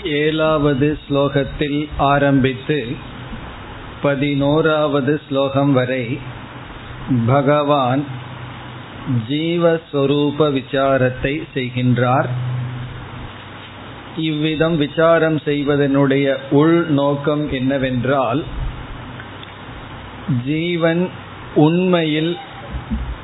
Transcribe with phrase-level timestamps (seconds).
[0.04, 2.86] ஏழாவது ஸ்லோகத்தில் ஆரம்பித்து
[4.02, 6.18] பதினோராவது ஸ்லோகம் வரை
[7.26, 8.04] பகவான்
[9.28, 12.28] ஜீவஸ்வரூப விசாரத்தை செய்கின்றார்.
[14.16, 18.44] இவ்விதம் விசாரம் செய்வதனுடைய உள் நோக்கம் என்னவென்றால்
[20.44, 21.08] ஜீவன்
[21.54, 22.36] உண்மையில்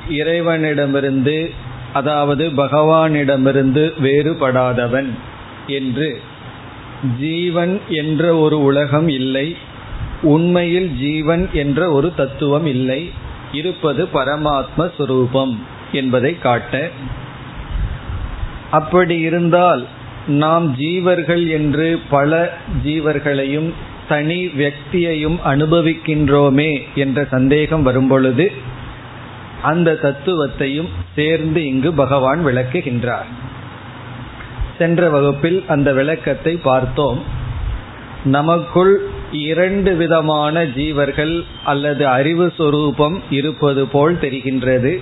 [0.08, 1.50] இறைவனிடமிருந்து
[1.92, 5.10] அதாவது பகவானிடமிருந்து வேறுபடாதவன்
[5.66, 6.20] என்று
[7.20, 9.56] ஜீவன் என்ற ஒரு உலகம் இல்லை.
[10.22, 13.10] உண்மையில் ஜீவன் என்ற ஒரு தத்துவம் இல்லை.
[13.52, 15.58] இருப்பது பரமாத்ம சுரூபம்
[15.92, 16.90] என்பதை காட்ட.
[18.70, 19.86] அப்படி இருந்தால்
[20.26, 23.72] நாம் ஜீவர்கள் என்று பல ஜீவர்களையும்
[24.08, 28.52] தனி வியக்தியையும் அனுபவிக்கின்றோமே என்ற சந்தேகம் வரும்பொழுது
[29.62, 33.26] அந்த தத்துவத்தையும் சேர்ந்து இங்கு பகவான் விளக்குகின்றார்.
[34.78, 37.22] சென்ற வகுப்பில் அந்த விளக்கத்தை பார்த்தோம்.
[38.24, 38.94] நமக்குள்
[39.32, 44.92] இரண்டு விதமான ஜீவர்கள் அல்லது அறிவு சொரூபம் இருப்பது போல் தெரிகின்றது.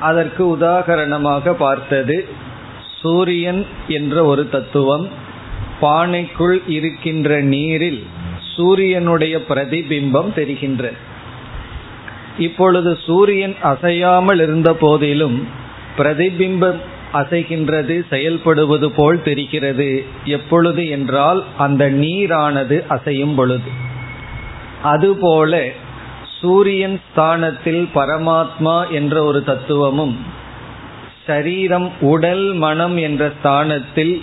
[0.00, 2.28] அதற்கு உதாகரணமாக பார்த்தது
[3.00, 5.24] சூரியன் என்ற ஒரு தத்துவம்.
[5.80, 8.06] பானைக்குள் இருக்கின்ற நீரில்
[8.54, 10.98] சூரியனுடைய பிரதிபிம்பம் தெரிகின்றது
[12.38, 15.48] இப்பொழுது சூரியன் அசையாமல் இருந்த போதிலும்
[15.98, 16.80] பிரதிபிம்பம்
[17.20, 19.90] அசைகின்றது செயல்படுவது போல் தெரிகிறது.
[20.24, 23.70] எப்பொழுது என்றால் அந்த நீரானது அசையும் பொழுது.
[24.82, 25.60] அதுபோல
[26.40, 30.16] சூரியன் ஸ்தானத்தில் பரமாத்மா என்ற ஒரு தத்துவமும்
[31.26, 34.14] சரீரம் உடல் மனம் என்ற ஸ்தானத்தில்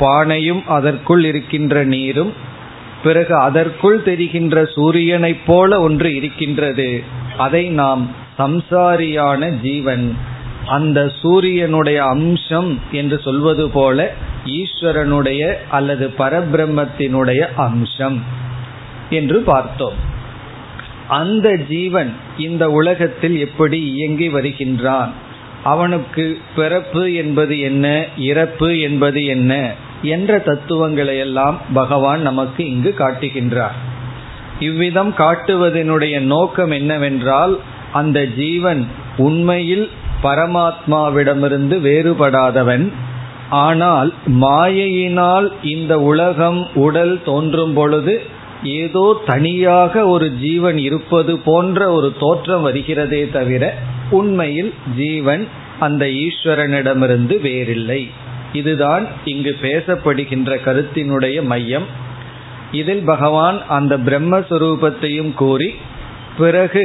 [0.00, 2.32] பானையும் அதற்குள் இருக்கின்ற நீரும்
[3.02, 7.02] பிறகு அதற்குள் தெரிகின்ற சூரியனைப் போல ஒன்று இருக்கின்றது.
[7.36, 8.04] அதை நாம்
[8.38, 10.06] சம்சாரியான ஜீவன்
[10.66, 14.12] அந்த சூரியனுடைய அம்சம் என்று சொல்வது போல
[14.44, 18.22] ஈஸ்வரனுடைய அல்லது பரபிரம்மத்தினுடைய அம்சம்
[19.10, 19.94] என்று பார்த்தோம்.
[21.08, 25.12] அந்த ஜீவன் இந்த உலகத்தில் எப்படி இயங்கி வருகின்றான்?
[25.64, 28.06] அவனுக்கு பிறப்பு என்பது என்ன?
[28.18, 29.74] இறப்பு என்பது என்ன?
[30.02, 33.76] என்ற தத்துவங்களை எல்லாம் பகவான் நமக்கு இங்கு காட்டுகின்றார்.
[34.60, 37.60] இவ்விதம் காட்டுவதனுடைய நோக்கம் என்னவென்றால்
[37.92, 38.86] அந்த ஜீவன்
[39.16, 39.90] உண்மையில்
[40.22, 42.92] பரமாத்மாவிடமிருந்து வேறுபடாதவன்.
[43.50, 44.10] ஆனால்
[44.40, 48.22] மாயையினால் இந்த உலகம் உடல் தோன்றும் பொழுது
[48.62, 53.74] ஏதோ தனியாக ஒரு ஜீவன் இருப்பது போன்ற ஒரு தோற்றம் வருகிறதே தவிர
[54.10, 58.10] உண்மையில் ஜீவன் அந்த ஈஸ்வரனிடமிருந்து வேறில்லை.
[58.52, 61.86] இதுதான் இங்கு பேசப்படுகின்ற கருத்தினுடைய மையம்.
[62.72, 65.74] இதில் பகவான் அந்த பிரம்மஸ்வரூபத்தையும் கூறி
[66.38, 66.84] பிறகு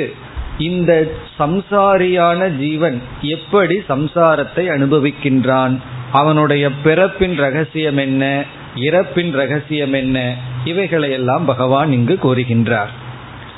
[0.57, 5.77] இந்த சம்சாரியான ஜீவன் எப்படி சம்சாரத்தை அனுபவிக்கின்றான்?
[6.11, 8.43] அவனுடைய பிறப்பின் ரகசியம் என்ன?
[8.75, 10.35] இறப்பின் ரகசியம் என்ன?
[10.65, 12.91] இவைகளையெல்லாம் பகவான் இங்கு கூறுகின்றார்.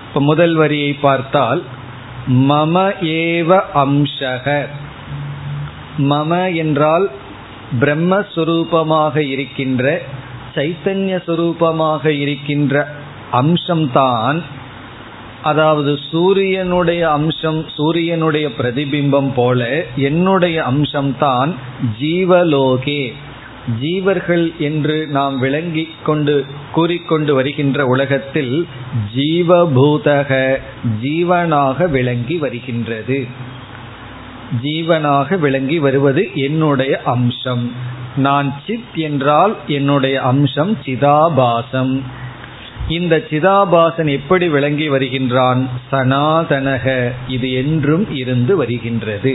[0.08, 1.64] இப்ப முதல் வரியை பார்த்தால்
[2.28, 4.66] மம ஏவ அம்சக.
[5.98, 7.10] மம என்றால்
[7.80, 10.02] பிரம்மஸ்வரூபமாக இருக்கின்ற
[10.56, 12.88] சைத்தன்ய சுரூபமாக இருக்கின்ற
[13.32, 14.42] அம்சம்தான்
[15.44, 21.56] அதாவது சூரியனுடைய அம்சம் சூரியனுடைய பிரதிபிம்பம் போல என்னுடைய அம்சம்தான்
[22.02, 23.14] ஜீவலோகே.
[23.82, 28.68] ஜீவர்கள் என்று நாம் விளங்கி கொண்டு கூறிக்கொண்டு வருகின்ற உலகத்தில்
[29.16, 30.58] ஜீவபூதக
[31.04, 33.28] ஜீவனாக விளங்கி வருகின்றது.
[34.64, 37.72] ஜீவனாக விளங்கி வருவது என்னுடைய அம்சம்.
[38.16, 42.04] நான் சித் என்றால் என்னுடைய அம்சம் சிதாபாசம்.
[42.90, 45.62] இந்த சிதாபாசன் எப்படி விளங்கி வருகின்றான்?
[45.92, 46.86] சனாதனக
[47.28, 49.34] இது என்றும் இருந்து வருகின்றது.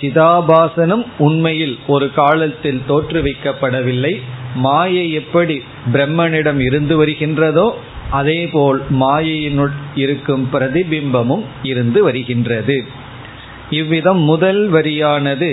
[0.00, 4.12] சிதாபாசனம் உண்மையில் ஒரு காலத்தில் தோற்றுவிக்கப்படவில்லை.
[4.54, 5.56] மாயை எப்படி
[5.92, 7.66] பிரம்மனிடம் இருந்து வருகின்றதோ
[8.10, 12.78] அதேபோல் மாயையினுள் இருக்கும் பிரதிபிம்பமும் இருந்து வருகின்றது.
[13.70, 15.50] இவ்விதம் முதல் வரியானது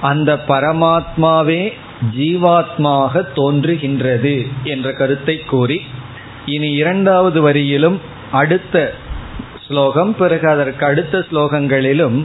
[0.00, 1.62] அந்த பரமாத்மாவே
[2.16, 4.34] ஜீவாத்மாக தோன்றுகின்றது
[4.64, 5.78] என்ற கருத்தை கூறி
[6.46, 7.98] இனி இரண்டாவது வரியிலும்
[8.32, 8.94] அடுத்த
[9.68, 12.24] ஸ்லோகம் பிறகு அதற்கு அடுத்த ஸ்லோகங்களிலும்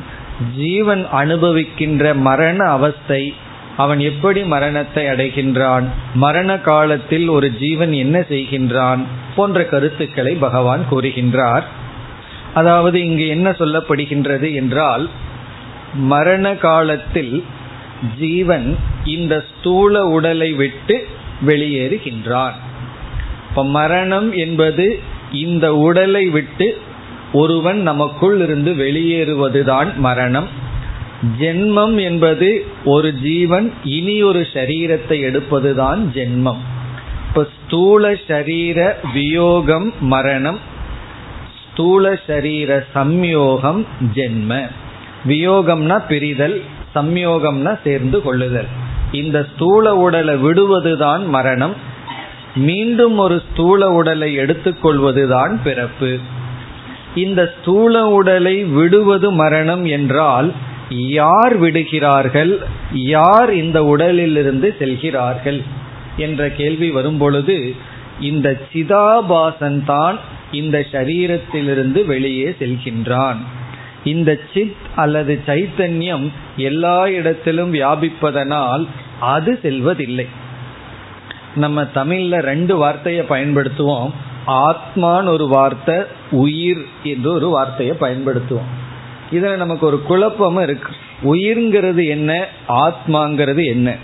[0.55, 3.33] ஜீவன் அனுபவிக்கின்ற மரண அவஸ்தை
[3.77, 8.99] அவன் எப்படி மரணத்தை அடைகின்றான் மரண காலத்தில் ஒரு ஜீவன் என்ன செய்கின்றான்
[9.35, 11.63] போன்ற கருத்துக்களை பகவான் கூறுகின்றார்.
[12.53, 15.09] அதாவது இங்கு என்ன சொல்லப்படுகின்றது என்றால்
[15.93, 17.43] மரண காலத்தில்
[18.19, 21.07] ஜீவன் இந்த ஸ்தூல உடலை விட்டு
[21.45, 22.53] வெளியேறுகின்றான்.
[23.49, 24.99] இப்ப மரணம் என்பது
[25.31, 26.77] இந்த உடலை விட்டு
[27.33, 30.47] ஒருவன் நமக்குள் இருந்து வெளியேறுவதுதான் மரணம்.
[31.39, 36.61] ஜென்மம் என்பது ஒரு ஜீவன் இனி ஒரு சரீரத்தை எடுப்பதுதான் ஜென்மம்.
[37.27, 40.59] இப்ப ஸ்தூல சரீர வியோகம் மரணம்.
[41.71, 44.67] ஸ்தூல சரீர சம்யோகம் ஜென்ம.
[45.27, 46.61] வியோகம்னா பிரிதல்
[46.95, 48.67] சம்யோகம்னா சேர்ந்து கொள்ளுதல்.
[49.11, 51.88] இந்த ஸ்தூல உடலை விடுவதுதான் மரணம்.
[52.55, 56.17] மீண்டும் ஒரு ஸ்தூல உடலை எடுத்துக்கொள்வதுதான் பிறப்பு.
[57.15, 60.53] இந்த ஸ்தூல உடலை விடுவது மரணம் என்றால்
[60.89, 62.59] யார் விடுகிறார்கள்
[62.93, 65.61] யார் இந்த உடலிலிருந்து செல்கிறார்கள்
[66.17, 67.73] என்ற கேள்வி வரும்பொழுது
[68.19, 70.19] இந்த சிதாபாசன் தான்
[70.51, 73.37] இந்த சரீரத்திலிருந்து வெளியே செல்கின்றான்.
[74.03, 78.87] இந்த சித் அல்லது சைத்தன்யம் எல்லா இடத்திலும் வியாபிப்பதனால்
[79.19, 80.25] அது செல்வதில்லை.
[81.59, 84.09] நம்ம தமிழ்ல ரெண்டு வார்த்தையை பயன்படுத்துவோம்.
[84.47, 85.95] ஆத்மான்னு ஒரு வார்த்தை
[86.31, 88.69] உயிர் என்று ஒரு வார்த்தையை பயன்படுத்துவோம்.
[89.31, 90.91] இதுல நமக்கு ஒரு குழப்பமும் இருக்கு.
[91.23, 93.95] உயிர்ங்கிறது என்ன ஆத்மாங்கிறது என்ன?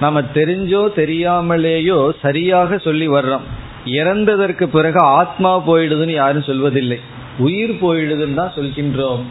[0.00, 3.46] நம்ம தெரிஞ்சோ தெரியாமலேயோ சரியாக சொல்லி வர்றோம்.
[3.86, 6.98] இறந்ததற்கு பிறகு ஆத்மா போயிடுதுன்னு யாரும் சொல்வதில்லை.
[7.38, 9.22] உயிர் போயிடுதுன்னு தான் சொல்கின்றோம்.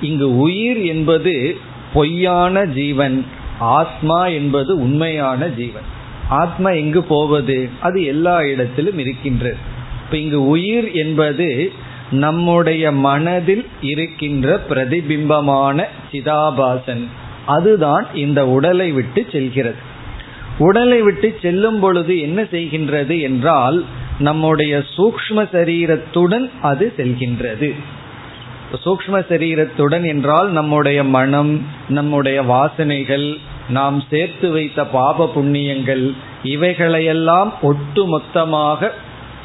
[0.00, 1.56] இங்கு உயிர் என்பது
[1.94, 3.26] பொய்யான ஜீவன்
[3.58, 5.88] ஆத்மா என்பது உண்மையான ஜீவன்.
[6.32, 7.68] ஆத்மா எங்கு போவது?
[7.80, 9.56] அது எல்லா இடத்திலும் இருக்கின்றது
[10.04, 11.72] இப்ப இங்கு உயிர் என்பது
[12.10, 17.04] நம்முடைய மனதில் இருக்கின்ற பிரதிபிம்பமான சிதாபாசன்.
[17.46, 19.80] அதுதான் இந்த உடலை விட்டு செல்கிறது.
[20.58, 23.84] உடலை விட்டு செல்லும் பொழுது என்ன செய்கின்றது என்றால்
[24.18, 27.70] நம்முடைய சூக்ம சரீரத்துடன் அது செல்கின்றது.
[28.84, 33.26] சூக்ம சரீரத்துடன் என்றால் நம்முடைய மனம் நம்முடைய வாசனைகள்
[33.72, 36.04] நாம் சேர்த்து வைத்த பாப புண்ணியங்கள்
[36.44, 38.90] இவைகளையெல்லாம் ஒட்டு மொத்தமாக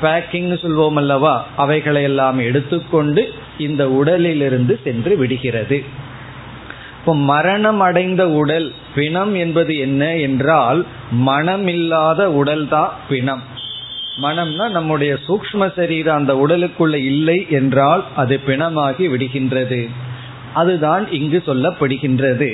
[0.01, 3.21] பேக்கிங்னு சொல்வோம் அல்லவா அவைகளையெல்லாம் எடுத்துக்கொண்டு
[3.57, 5.77] இந்த உடலிலிருந்து சென்று விடுகிறது.
[6.99, 10.79] இப்போ மரணம் அடைந்த உடல் பிணம் என்பது என்ன என்றால்
[11.25, 13.43] மனமில்லாத இல்லாத உடல்தான் பிணம்.
[14.21, 19.81] மனம்னா நம்முடைய சூக்ம சரீரம் அந்த உடலுக்குள்ள இல்லை என்றால் அது பிணமாகி விடுகின்றது.
[20.61, 22.49] அதுதான் இங்கு சொல்லப்படுகின்றது.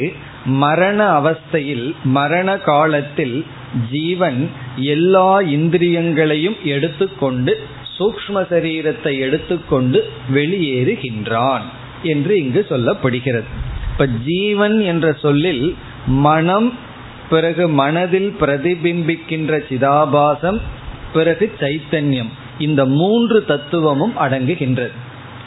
[0.61, 3.37] மரண அவஸ்தையில் மரண காலத்தில்
[3.91, 4.41] ஜீவன்
[4.93, 7.53] எல்லா இந்திரியங்களையும் எடுத்துக்கொண்டு
[7.97, 9.99] சூக்ம சரீரத்தை எடுத்துக்கொண்டு
[10.33, 11.65] வெளியேறுகின்றான்
[12.11, 13.49] என்று இங்கு சொல்லப்படுகிறது.
[13.91, 15.65] இப்ப ஜீவன் என்ற சொல்லில்
[16.25, 16.69] மனம்
[17.29, 20.59] பிறகு மனதில் பிரதிபிம்பிக்கின்ற சிதாபாசம்
[21.13, 22.31] பிறகு சைத்தன்யம்
[22.65, 24.95] இந்த மூன்று தத்துவமும் அடங்குகின்றது.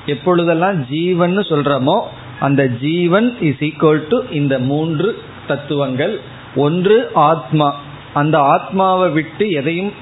[0.07, 1.99] எப்பொழுதெல்லாம் ஜீவன் சொல்றமோ
[2.41, 6.21] அந்த ஜீவன் இஸ் ஈக்குவல் டு இந்த மூன்று தத்துவங்கள்.
[6.55, 7.81] ஒன்று ஆத்மா.
[8.15, 9.93] அந்த ஆத்மாவை விட்டு எதையும்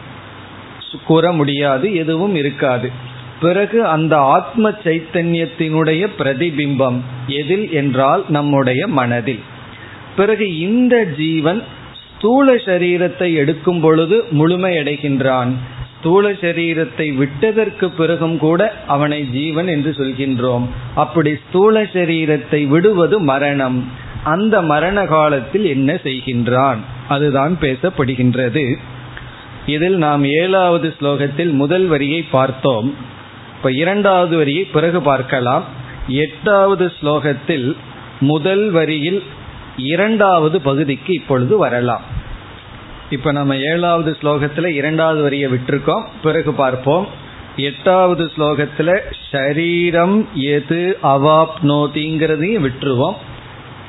[1.06, 2.90] கூற முடியாது எதுவும் இருக்காது.
[3.40, 9.40] பிறகு அந்த ஆத்ம சைத்தன்யத்தினுடைய பிரதிபிம்பம் எதில் என்றால் நம்முடைய மனதில்.
[10.16, 11.62] பிறகு இந்த ஜீவன்
[12.16, 15.52] ஸ்தூல சரீரத்தை எடுக்கும் பொழுது முழுமையடைகின்றான்.
[16.04, 20.66] ஸ்தூல சரீரத்தை விட்டதற்கு பிறகும் கூட அவனை ஜீவன் என்று சொல்கின்றோம்.
[20.94, 23.88] அப்படி ஸ்தூல சரீரத்தை விடுவது மரணம்.
[24.24, 26.76] அந்த மரண காலத்தில் என்ன செய்கின்றான்?
[27.08, 28.78] அதுதான் பேசப்படுகின்றது.
[29.66, 32.94] இதில் நாம் ஏழாவது ஸ்லோகத்தில் முதல் வரியை பார்த்தோம்.
[33.56, 35.64] இப்ப இரண்டாவது வரியை பிறகு பார்க்கலாம்.
[36.08, 37.76] எட்டாவது ஸ்லோகத்தில்
[38.20, 39.22] முதல் வரியில்
[39.76, 42.13] இரண்டாவது பகுதிக்கு இப்பொழுது வரலாம்.
[43.10, 46.04] இப்ப நம்ம ஏழாவது ஸ்லோகத்துல இரண்டாவது வரியை விட்டுருக்கோம்.
[46.22, 47.08] பிறகு பார்ப்போம்.
[47.56, 48.98] எட்டாவது ஸ்லோகத்துல
[49.32, 53.14] ஷரீரம் எது அவாப்னோதிங்கிறதையும் விட்டுருவோம்.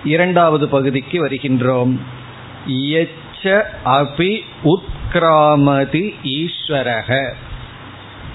[0.03, 1.97] இரண்டாவது பகுதிக்கு வருகின்றோம்.
[2.67, 7.29] எச்ச அபி உத்கிராமதி ஈஸ்வரக.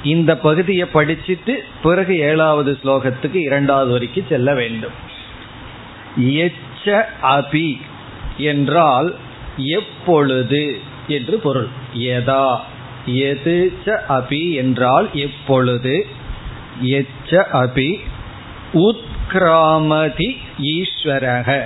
[0.03, 4.93] இந்த பகுதியை படிச்சுட்டு பிறகு ஏழாவது ஸ்லோகத்துக்கு இரண்டாவது வரைக்கும் செல்ல வேண்டும்.
[6.21, 7.81] எச்ச அபி
[8.37, 9.15] என்றால்
[9.57, 10.79] எப்பொழுது
[11.09, 11.69] என்று பொருள்.
[11.95, 12.57] எதா
[13.07, 16.07] எது ச அபி என்றால் எப்பொழுது?
[16.83, 17.99] எச்ச அபி
[18.73, 21.63] உத்கிராமதி ஈஸ்வரக.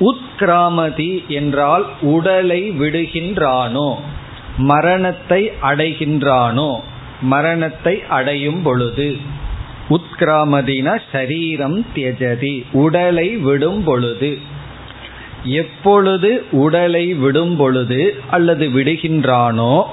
[0.00, 3.96] உத்கிராமதி என்றால் உடலை விடுகின்றானோ?
[4.58, 6.80] மரணத்தை அடைகின்றானோ?
[7.20, 9.16] மரணத்தை அடையும் பொழுது.
[9.90, 14.38] உத்கிராமதின சரீரம் தியஜதி உடலை விடும் பொழுது.
[15.46, 19.84] எப்பொழுது உடலை விடும் பொழுது அல்லது விடுகின்றானோ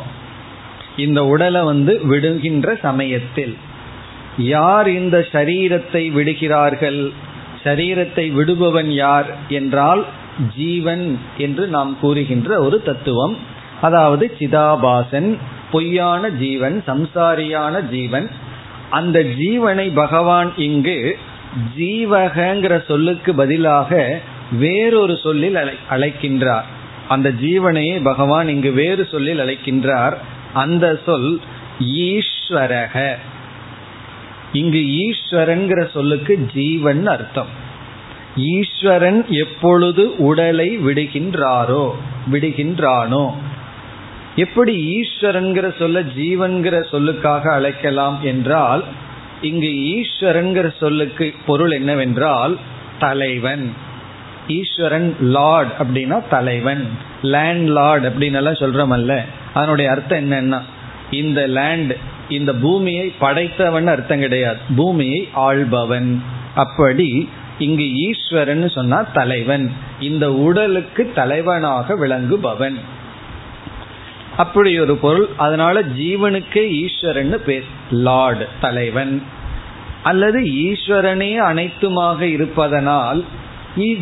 [0.98, 3.53] இந்த உடலை வந்து விடுகின்ற சமயத்தில்
[4.38, 7.12] யார் இந்த சரீரத்தை விடுகிறார்கள்?
[7.63, 10.05] சரீரத்தை விடுபவன் யார் என்றால்
[10.55, 13.38] ஜீவன் என்று நாம் கூறுகின்ற ஒரு தத்துவம்.
[13.81, 15.29] அதாவது சிதாபாசன்
[15.72, 18.27] பொய்யான ஜீவன் சம்சாரியான ஜீவன்.
[18.89, 21.17] அந்த ஜீவனை பகவான் இங்கு
[21.77, 24.22] ஜீவகங்கிற சொல்லுக்கு பதிலாக
[24.52, 26.64] வேறொரு சொல்லில் அழை அழைக்கின்றார்.
[27.08, 30.14] அந்த ஜீவனையே பகவான் இங்கு வேறு சொல்லில் அழைக்கின்றார்.
[30.54, 31.40] அந்த சொல்
[31.80, 33.16] ஈஸ்வரக.
[34.54, 37.48] இங்கு ஈஸ்வரன்கிற சொல்லுக்கு ஜீவன் அர்த்தம்.
[38.36, 41.92] ஈஸ்வரன் எப்பொழுது உடலை விடுகின்றாரோ
[42.32, 43.32] விடுகின்றானோ.
[44.36, 48.84] எப்படி ஈஸ்வரன்கிற சொல்ல ஜீவன்கிற சொல்லுக்காக அழைக்கலாம் என்றால்
[49.42, 52.58] இங்கு ஈஸ்வரன்கிற சொல்லுக்கு பொருள் என்னவென்றால்
[53.00, 53.74] தலைவன்.
[54.48, 56.88] ஈஸ்வரன் லார்ட் அப்படின்னா தலைவன்.
[57.22, 59.22] லேண்ட் லார்ட் அப்படின்னு எல்லாம் சொல்றமல்ல.
[59.54, 60.62] அதனுடைய அர்த்தம் என்னன்னா
[61.12, 61.94] இந்த லேண்ட்
[62.30, 64.58] இந்த பூமியை படைத்தவன் அர்த்தம் கிடையாது.
[64.76, 66.22] பூமியை ஆள்பவன்.
[66.56, 69.72] அப்படி இங்கு ஈஸ்வரன் சொன்னா தலைவன்.
[70.00, 72.76] இந்த உடலுக்கு தலைவனாக விளங்குபவன்.
[74.38, 75.28] அப்படி ஒரு பொருள்.
[75.38, 77.66] அதனால ஜீவனுக்கு ஈஸ்வரன் பேர்.
[77.92, 79.24] லார்டு தலைவன்.
[80.04, 83.26] அல்லது ஈஸ்வரனே அனைத்துமாக இருப்பதனால்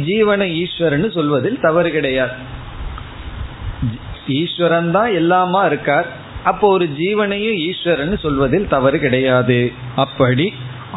[0.07, 2.35] ஜீவனை ஈஸ்வரன் சொல்வதில் தவறு கிடையாது.
[4.39, 6.07] ஈஸ்வரன் தான் எல்லாமா இருக்கார்
[6.43, 9.59] அப்போ ஒரு ஜீவனையும் ஈஸ்வரன் சொல்வதில் தவறு கிடையாது.
[9.95, 10.47] அப்படி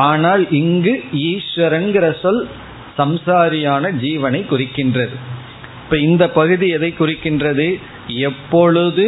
[0.09, 0.95] ஆனால் இங்கு
[1.31, 2.43] ஈஸ்வரன்கிற சொல்
[2.99, 5.16] சம்சாரியான ஜீவனை குறிக்கின்றது
[5.85, 7.66] இப்ப இந்த பகுதி எதை குறிக்கின்றது
[8.28, 9.07] எப்பொழுது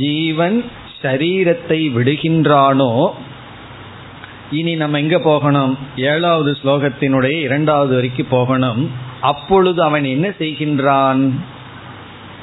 [0.00, 0.58] ஜீவன்
[1.02, 2.90] சரீரத்தை விடுகின்றானோ
[4.52, 5.78] இனி நம்ம எங்க போகணும்?
[5.96, 8.90] ஏழாவது ஸ்லோகத்தினுடைய இரண்டாவது வரைக்கும் போகணும்.
[9.20, 11.30] அப்பொழுது அவன் என்ன செய்கின்றான்?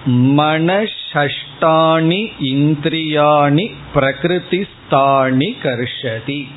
[0.09, 6.47] மனஷ்டாணி இந்திரியாணி பிரகிருதிஸ்தானி கர்ஷதி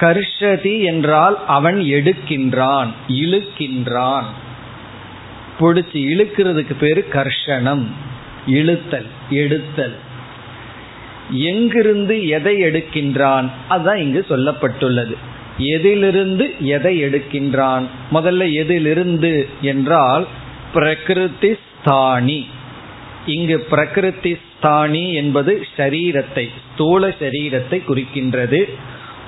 [0.00, 4.24] கர்ஷதி என்றால் அவன் எடுக்கின்றான் இழுக்கின்றான்.
[5.60, 7.86] பிடிச்சி இழுக்கிறதுக்கு பேரு கர்ஷனம்
[8.46, 9.96] இழுத்தல் எடுத்தல்.
[11.30, 13.50] எங்கிருந்து எதை எடுக்கின்றான்?
[13.68, 15.14] அதுதான் இங்கு சொல்லப்பட்டுள்ளது.
[15.58, 17.82] எதிலிருந்து எதை எடுக்கின்றான்?
[18.12, 20.26] முதல்ல எதிலிருந்து என்றால்
[20.74, 22.46] பிரகிருதி ஸ்தானி
[23.26, 28.68] இங்கு பிரகிருதி ஸ்தானி என்பது ஷரீரத்தை ஸ்தூல சரீரத்தை குறிக்கின்றது.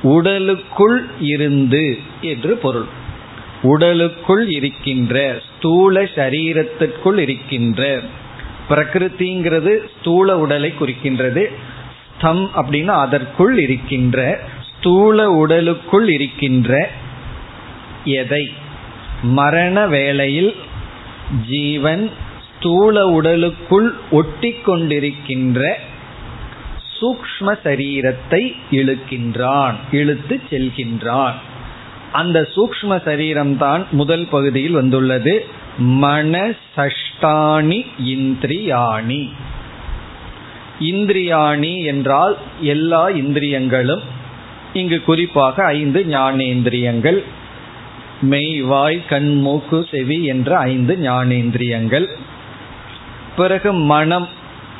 [0.02, 2.86] உடலுக்குள் இருந்து என்று பொருள்.
[3.62, 8.00] உடலுக்குள் இருக்கின்ற ஸ்தூல சரீரத்திற்குள் இருக்கின்ற
[8.68, 11.50] பிரகிருதிங்கிறது ஸ்தூல உடலை குறிக்கின்றது.
[12.22, 16.90] ஸ்தம் அப்படின்னா அதற்குள் இருக்கின்ற ஸ்தூல உடலுக்குள் இருக்கின்ற
[18.04, 18.52] எதை?
[19.22, 20.54] மரண வேளையில்
[21.48, 22.10] ஜீவன்
[22.58, 25.74] ஸ்தூல உடலுக்குள் ஒட்டி கொண்டிருக்கின்ற
[27.00, 31.32] சூக்ம சரீரத்தை இழுக்கின்றான் இழுத்து செல்கின்றான்.
[32.12, 35.46] அந்த சூக்ம சரீரம்தான் முதல் பகுதியில் வந்துள்ளது.
[35.80, 39.30] மனசஷ்டானி இந்திரியாணி.
[40.80, 44.02] இந்திரியாணி என்றால் எல்லா இந்திரியங்களும்.
[44.72, 47.24] இங்கு குறிப்பாக ஐந்து ஞானேந்திரியங்கள்.
[48.20, 52.06] மெய் வாய் கண் மூக்கு செவி என்ற ஐந்து ஞானேந்திரியங்கள்.
[53.36, 54.28] பிறகு மனம்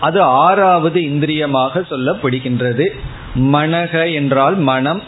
[0.00, 2.88] அது ஆறாவது இந்திரியமாக சொல்லப்படுகின்றது.
[3.34, 5.02] மனக என்றால் மனம்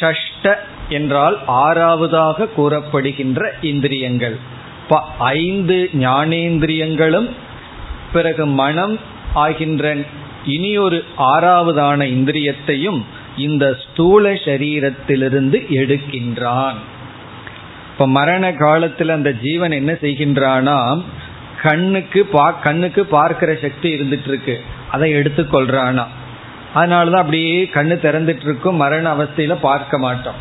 [0.00, 0.54] ஷஷ்ட
[0.88, 4.38] என்றால் ஆறாவதாக கூறப்படுகின்ற இந்திரியங்கள்.
[5.18, 7.30] ஐந்து ஞானேந்திரியங்களும்
[8.12, 8.98] பிறகு மனம்
[9.34, 9.96] ஆகின்ற
[10.48, 13.00] இனி ஒரு ஆறாவதான இந்திரியத்தையும்
[13.36, 16.78] இந்த ஸ்தூல சரீரத்திலிருந்து எடுக்கின்றான்.
[17.92, 21.02] இப்ப மரண காலத்தில் அந்த ஜீவன் என்ன செய்கின்றானா
[21.62, 26.06] கண்ணுக்கு பா கண்ணுக்கு பார்க்கிற சக்தி இருந்துட்டு இருக்கு அதை எடுத்துக்கொள்றானா
[26.74, 30.38] அதனாலதான் அப்படியே கண்ணு திறந்துட்டு இருக்கும் மரண அவஸ்தையில பார்க்க மாட்டோம்.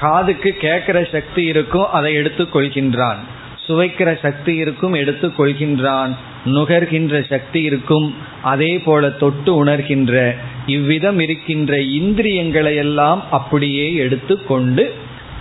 [0.00, 3.20] காதுக்கு கேட்கிற சக்தி இருக்கும் அதை எடுத்துக் கொள்கின்றான்.
[3.66, 6.12] சுவைக்கிற சக்தி இருக்கும் எடுத்துக் கொள்கின்றான்.
[6.44, 8.14] நுகர்கின்ற சக்தி இருக்கும்.
[8.42, 10.34] அதே போல தொட்டு உணர்கின்ற
[10.66, 14.94] இவ்விதம் இருக்கின்ற இந்திரியங்களை எல்லாம் அப்படியே எடுத்துக்கொண்டு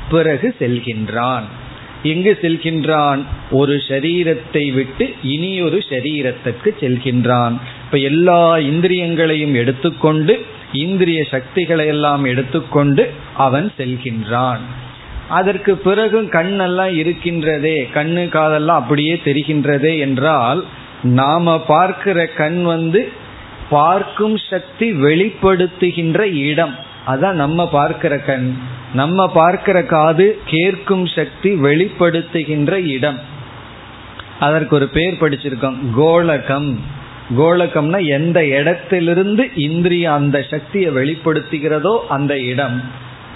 [0.09, 1.43] பிறகு செல்கின்றான்.
[2.03, 3.23] எங்கு செல்கின்றான்?
[3.51, 7.55] ஒரு சரீரத்தை விட்டு இனி ஒரு சரீரத்திற்கு செல்கின்றான்.
[7.85, 14.59] இப்ப எல்லா இந்திரியங்களையும் எடுத்துக்கொண்டு இந்திரிய சக்திகளை எல்லாம் எடுத்துக்கொண்டு அவன் செல்கின்றான்.
[15.29, 20.65] அதற்கு பிறகு கண்ணெல்லாம் இருக்கின்றதே கண்ணு காதெல்லாம் அப்படியே தெரிகின்றதே என்றால்
[21.03, 23.11] நாம பார்க்கிற கண் வந்து
[23.69, 26.75] பார்க்கும் சக்தி வெளிப்படுத்துகின்ற இடம்.
[27.07, 28.53] அதான் நம்ம பார்க்கிற கண்.
[28.93, 33.19] நம்ம பார்க்கிற காது கேட்கும் சக்தி வெளிப்படுத்துகின்ற இடம்.
[34.39, 35.75] அதற்கு ஒரு பேர் படிச்சிருக்கோம்.
[35.97, 36.79] கோலகம்.
[37.37, 42.83] கோலகம்னா எந்த இடத்திலிருந்து இந்திரிய அந்த சக்தியை வெளிப்படுத்துகிறதோ அந்த இடம்.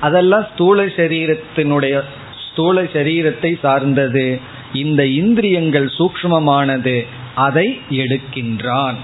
[0.01, 2.01] அதெல்லாம் ஸ்தூல சரீரத்தினுடைய
[2.51, 4.39] ஸ்தூல சரீரத்தை சார்ந்தது.
[4.73, 7.07] இந்த இந்திரியங்கள் சூக்மமானது
[7.47, 8.97] அதை எடுக்கின்றான்.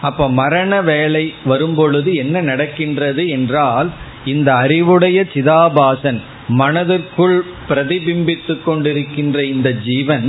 [0.00, 3.88] அப்ப மரண வேலை வரும்பொழுது என்ன நடக்கின்றது என்றால்
[4.24, 7.38] இந்த அறிவுடைய சிதாபாசன் மனதிற்குள்
[7.68, 10.28] பிரதிபிம்பித்து கொண்டிருக்கின்ற இந்த ஜீவன்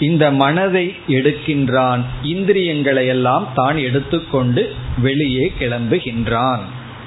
[0.00, 2.02] இந்த மனதை எடுக்கின்றான்.
[2.22, 4.62] இந்திரியங்களை எல்லாம் தான் எடுத்துக்கொண்டு
[4.98, 6.62] வெளியே கிளம்புகின்றான்.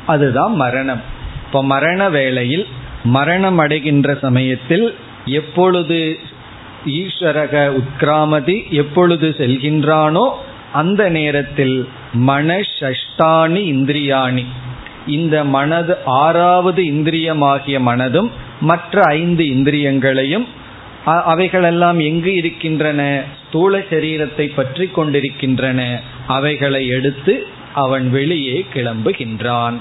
[0.06, 1.02] அதுதான் மரணம்.
[1.46, 2.66] இப்போ மரண வேளையில்
[3.04, 4.88] மரணம் அடைகின்ற சமயத்தில்
[5.26, 5.98] எப்பொழுது
[6.86, 10.30] ஈஸ்வரக உத்கிராமதி எப்பொழுது செல்கின்றானோ
[10.72, 14.46] அந்த நேரத்தில் மனஷ்டானி இந்திரியாணி.
[15.08, 18.30] இந்த மனது ஆறாவது இந்திரியமாகிய மனதும்
[18.62, 20.46] மற்ற ஐந்து இந்திரியங்களையும்
[21.06, 23.24] அவைகளெல்லாம் எங்கு இருக்கின்றன?
[23.48, 26.00] ஸ்தூல சரீரத்தை பற்றி கொண்டிருக்கின்றன.
[26.28, 29.74] அவைகளை எடுத்து அவன் வெளியே கிளம்புகின்றான்.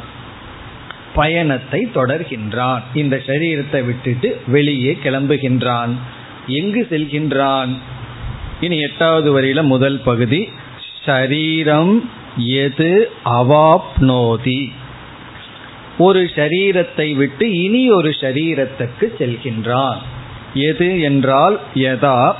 [1.14, 2.82] பயணத்தை தொடர்கின்றான்.
[2.94, 5.90] இந்த சரீரத்தை விட்டுட்டு வெளியே கிளம்புகின்றான்.
[6.46, 7.76] எங்கு செல்கின்றான்?
[8.60, 10.48] இனி எட்டாவது வரியில முதல் பகுதி.
[11.06, 12.00] ஷரீரம்
[12.36, 14.72] எது அவாப்னோதி?
[15.98, 19.96] ஒரு ஷரீரத்தை விட்டு இனி ஒரு ஷரீரத்துக்கு செல்கின்றான்.
[20.54, 22.32] எது என்றால் எதா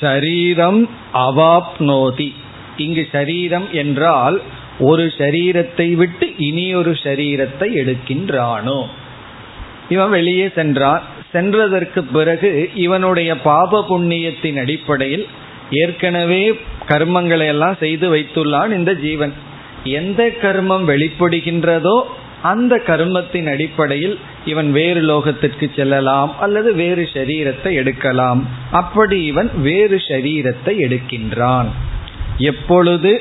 [0.00, 2.32] ஷரீரம் அவாப்னோதி.
[2.76, 4.42] இங்கு ஷரீரம் என்றால்
[4.78, 8.86] ஒரு ஷரீரத்தை விட்டு இனி ஒரு ஷரீரத்தை எடுக்கின்றானோ?
[9.88, 11.02] இவன் வெளியே சென்றான்.
[11.32, 15.26] சென்றதற்கு பிறகு இவனுடைய பாப புண்ணியத்தின் அடிப்படையில்
[15.70, 19.32] ஏற்கனவே கர்மங்களை எல்லாம் செய்து வைத்துள்ளான் இந்த ஜீவன்.
[19.84, 22.02] எந்த கர்மம் வெளிப்படுகின்றதோ
[22.42, 28.48] அந்த கர்மத்தின் அடிப்படையில் இவன் வேறு லோகத்திற்கு செல்லலாம் அல்லது வேறு சரீரத்தை எடுக்கலாம்.
[28.70, 31.68] அப்படி இவன் வேறு சரீரத்தை எடுக்கின்றான்.
[32.38, 33.12] எப்பொழுது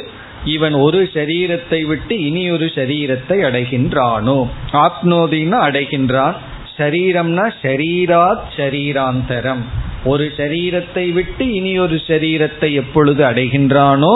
[0.45, 4.37] இவன் ஒரு சரீரத்தை விட்டு இனி ஒரு சரீரத்தை அடைகின்றானோ?
[4.71, 6.33] ஆப்னோதின்னு அடைகின்றான்.
[6.81, 9.63] சரீரம்னா ஷரீராத் ஷரீராந்தரம்.
[10.03, 14.15] ஒரு சரீரத்தை விட்டு இனி ஒரு சரீரத்தை எப்பொழுது அடைகின்றானோ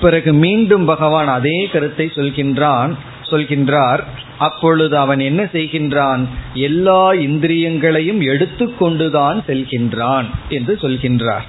[0.00, 2.92] பிறகு மீண்டும் பகவான் அதே கருத்தை சொல்கின்றான்
[3.30, 4.02] சொல்கின்றார்.
[4.38, 6.22] அப்பொழுது அவன் என்ன செய்கின்றான்?
[6.68, 11.46] எல்லா இந்திரியங்களையும் எடுத்துக்கொண்டுதான் செல்கின்றான் என்று சொல்கின்றார்.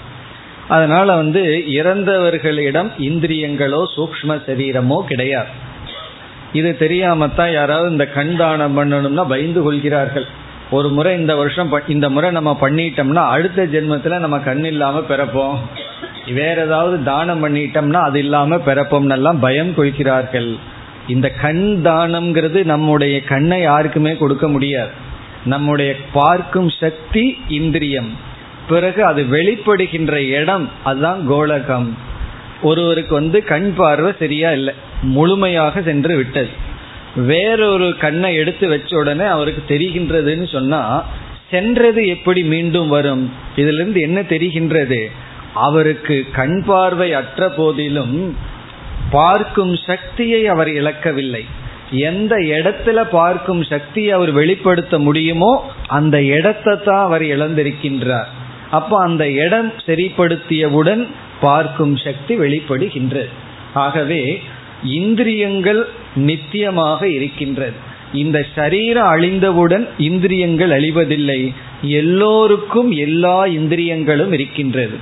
[0.68, 5.52] அதனால வந்து இறந்தவர்களிடம் இந்திரியங்களோ சூக்ம சரீரமோ கிடையாது.
[6.56, 10.26] இது தெரியாமத்தான் யாராவது இந்த கண் தானம் பண்ணணும்னா பயந்து கொள்கிறார்கள்.
[10.72, 15.58] ஒரு முறை இந்த வருஷம் இந்த முறை நம்ம பண்ணிட்டோம்னா அடுத்த ஜென்மத்தில் நம்ம கண் இல்லாமல் பிறப்போம்.
[16.34, 20.56] வேற ஏதாவது தானம் பண்ணிட்டோம்னா அது இல்லாம பிறப்போம்னெல்லாம் பயம் கொள்கிறார்கள்.
[21.08, 24.92] இந்த கண் தானம்ங்கிறது நம்முடைய கண்ணை யாருக்குமே கொடுக்க முடியாது.
[25.46, 28.12] நம்முடைய பார்க்கும் சக்தி இந்திரியம்.
[28.70, 32.05] பிறகு அது வெளிப்படுகின்ற இடம் அதுதான் கோலகம்.
[32.70, 34.74] ஒருவருக்கு வந்து கண் பார்வை சரியா இல்லை.
[35.18, 36.54] முழுமையாக சென்று விட்டது.
[37.30, 40.82] வேறொரு கண்ணை எடுத்து வச்ச உடனே அவருக்கு தெரிகின்றதுன்னு சொன்னா
[41.52, 43.24] சென்றது எப்படி மீண்டும் வரும்?
[43.62, 45.02] இதுல இருந்து என்ன தெரிகின்றது?
[45.66, 48.16] அவருக்கு கண் பார்வை அற்ற போதிலும்
[49.12, 51.44] பார்க்கும் சக்தியை அவர் இழக்கவில்லை.
[52.10, 55.52] எந்த இடத்துல பார்க்கும் சக்தியை அவர் வெளிப்படுத்த முடியுமோ
[55.98, 58.30] அந்த இடத்தை தான் அவர் இழந்திருக்கின்றார்.
[58.72, 61.04] அப்போ அந்த இடம் சரிப்படுத்தியவுடன்
[61.42, 63.30] பார்க்கும் சக்தி வெளிப்படுகின்றது
[63.74, 64.42] ஆகவே
[64.84, 71.54] இந்திரியங்கள் நித்தியமாக இருக்கின்றது இந்த சரீரம் அழிந்தவுடன் இந்திரியங்கள் அழிவதில்லை.
[71.82, 74.94] எல்லோருக்கும் எல்லா இந்திரியங்களும் இருக்கின்றது.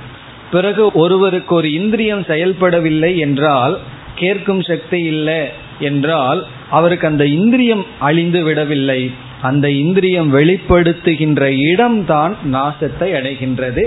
[0.50, 3.78] பிறகு ஒருவருக்கு ஒரு இந்திரியம் செயல்படவில்லை என்றால்
[4.14, 5.46] கேட்கும் சக்தி இல்லை
[5.78, 9.10] என்றால் அவருக்கு அந்த இந்திரியம் அழிந்து விடவில்லை.
[9.48, 13.82] அந்த இந்திரியம் வெளிப்படுத்துகின்ற இடம்தான் நாசத்தை அடைகின்றது.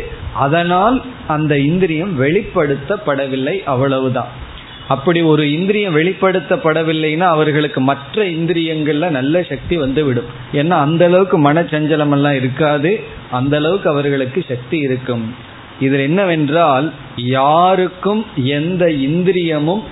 [0.46, 4.34] அதனால் அந்த இந்திரியம் வெளிப்படுத்தப்படவில்லை அவ்வளவுதான்.
[4.88, 12.14] அப்படி ஒரு இந்திரியம் வெளிப்படுத்தப்படவில்லைன்னா அவர்களுக்கு மற்ற இந்திரியங்கள்ல நல்ல சக்தி வந்து விடும் ஏன்னா அந்த அளவுக்கு மனச்சஞ்சலம்
[12.18, 12.92] எல்லாம் இருக்காது
[13.32, 15.26] அந்த அளவுக்கு அவர்களுக்கு சக்தி இருக்கும்.
[15.80, 18.24] இதில் என்னவென்றால் யாருக்கும்
[18.58, 19.84] எந்த இந்திரியமும்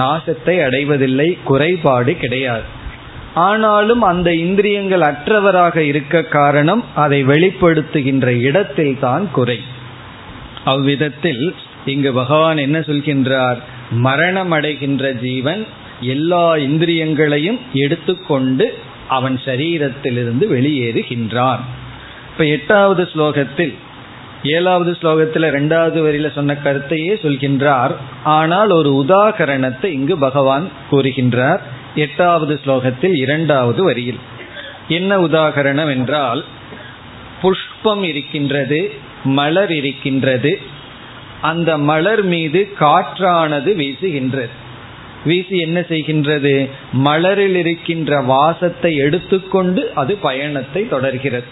[0.00, 2.66] நாசத்தை அடைவதில்லை குறைபாடு கிடையாது.
[3.34, 9.60] ஆனாலும் அந்த இந்திரியங்கள் அற்றவராக இருக்க காரணம் அதை வெளிப்படுத்துகின்ற இடத்தில் தான் குறை.
[10.64, 13.56] அவ்விதத்தில் இங்கு பகவான் என்ன சொல்கின்றார்?
[13.90, 15.66] மரணம் அடைகின்ற ஜீவன்
[16.00, 21.58] எல்லா இந்திரியங்களையும் எடுத்துக்கொண்டு அவன் சரீரத்திலிருந்து வெளியேறுகின்றான்.
[22.32, 23.74] இப்ப எட்டாவது ஸ்லோகத்தில்
[24.42, 27.90] ஏழாவது ஸ்லோகத்தில் ரெண்டாவது வரியில சொன்ன கருத்தையே சொல்கின்றார்.
[28.24, 31.60] ஆனால் ஒரு உதாகரணத்தை இங்கு பகவான் கூறுகின்றார்.
[31.94, 34.18] எட்டாவது ஸ்லோகத்தில் இரண்டாவது வரியில்.
[34.88, 36.44] என்ன உதாகரணம் என்றால்
[37.42, 38.92] புஷ்பம் இருக்கின்றது
[39.24, 40.60] மலர் இருக்கின்றது
[41.40, 44.48] அந்த மலர் மீது காற்றானது வீசுகின்றது.
[45.24, 46.70] வீசி என்ன செய்கின்றது?
[46.92, 51.44] மலரில் இருக்கின்ற வாசத்தை எடுத்துக்கொண்டு அது பயணத்தை தொடர்கிறது.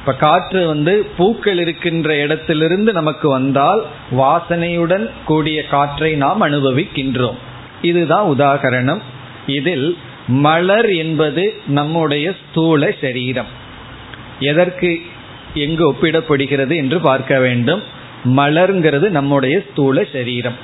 [0.00, 7.36] இப்ப காற்று வந்து பூக்கள் இருக்கின்ற இடத்திலிருந்து நமக்கு வந்தால் வாசனையுடன் கூடிய காற்றை நாம் அனுபவிக்கின்றோம்.
[7.82, 9.00] இதுதான் உதாகரணம்.
[9.54, 13.50] இதில் மலர் என்பது நம்முடைய ஸ்தூல சரீரம்.
[14.40, 14.90] எதற்கு
[15.54, 17.82] எங்கு ஒப்பிடப்படுகிறது என்று பார்க்க வேண்டும்.
[18.24, 20.58] மலர்ங்கிறது நம்முடைய ஸ்தூல சரீரம்.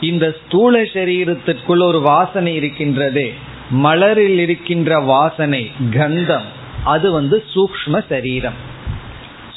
[0.00, 3.34] இந்த ஸ்தூல சரீரத்திற்குள் ஒரு வாசனை இருக்கின்றதே.
[3.70, 6.48] மலரில் இருக்கின்ற வாசனை கந்தம்
[6.84, 8.58] அது வந்து சூக்ம சரீரம்.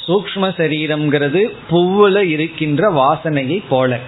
[0.07, 3.99] சூக்ம சரீரம்ங்கிறது புவ்வுல இருக்கின்ற வாசனையை போல.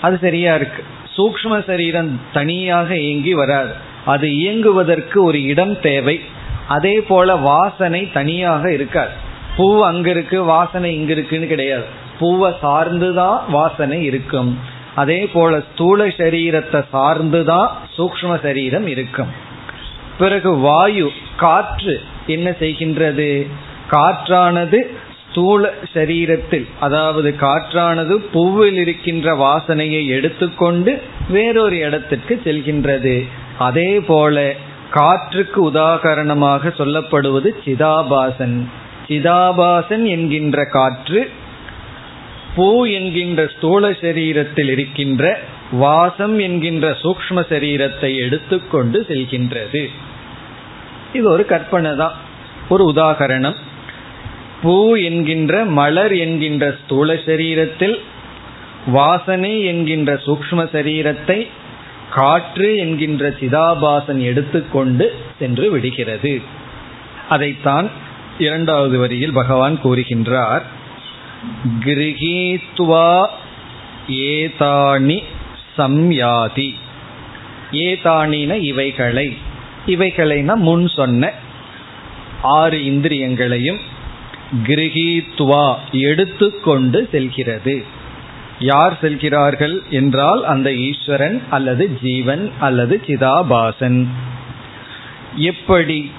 [0.00, 0.82] அது சரியா இருக்கு?
[1.16, 3.72] சூக்ம சரீரம் தனியாக இயங்கி வராது.
[4.04, 6.20] அது இயங்குவதற்கு ஒரு இடம் தேவை.
[6.68, 9.10] அதே போல வாசனை தனியாக இருக்காது.
[9.56, 11.84] பூ அங்க இருக்கு வாசனை இங்க இருக்குன்னு கிடையாது.
[12.18, 14.58] பூவை சார்ந்துதான் வாசனை இருக்கும்.
[14.94, 19.30] அதே போல ஸ்தூல சரீரத்தை சார்ந்துதான் சூக்ம சரீரம் இருக்கும்.
[20.18, 23.46] பிறகு வாயு காற்று என்ன செய்கின்றது?
[23.90, 24.78] காற்றானது
[25.32, 30.92] ஸ்தூல சரீரத்தில் அதாவது காற்றானது பூவில் இருக்கின்ற வாசனையை எடுத்துக்கொண்டு
[31.28, 33.14] வேறொரு இடத்திற்கு செல்கின்றது.
[33.58, 34.54] அதே போல
[34.90, 38.58] காற்றுக்கு உதாகரணமாக சொல்லப்படுவது சிதாபாசன்.
[39.08, 41.30] சிதாபாசன் என்கின்ற காற்று
[42.56, 45.40] பூ என்கின்ற ஸ்தூல சரீரத்தில் இருக்கின்ற
[45.70, 49.84] வாசம் என்கின்ற சூக்ம சரீரத்தை எடுத்துக்கொண்டு செல்கின்றது.
[51.12, 52.16] இது ஒரு கற்பனை தான்
[52.68, 53.58] ஒரு உதாகரணம்.
[54.62, 57.96] பூ என்கின்ற மலர் என்கின்ற ஸ்தூல சரீரத்தில்
[58.86, 61.48] வாசனை என்கின்ற சூக்ம சரீரத்தை
[62.10, 66.42] காற்று என்கின்ற சிதாபாசன் எடுத்துக்கொண்டு சென்று விடுகிறது.
[67.28, 67.90] அதைத்தான்
[68.38, 70.62] இரண்டாவது வரியில் பகவான் கூறுகின்றார்.
[71.84, 73.26] கிரகீத்வா
[74.08, 75.18] ஏதானி
[75.78, 76.74] சம்யாதி.
[77.72, 79.36] ஏதானின இவைகளை
[79.86, 81.32] இவைகளைனா முன் சொன்ன
[82.42, 83.78] ஆறு இந்திரியங்களையும்
[84.66, 87.84] கிரகித்வா எடுத்துக்கொண்டு செல்கிறது.
[88.58, 94.06] யார் செல்கிறார்கள் என்றால் அந்த ஈஸ்வரன் அல்லது ஜீவன் அல்லது சிதாபாசன்.
[95.36, 96.10] எப்படி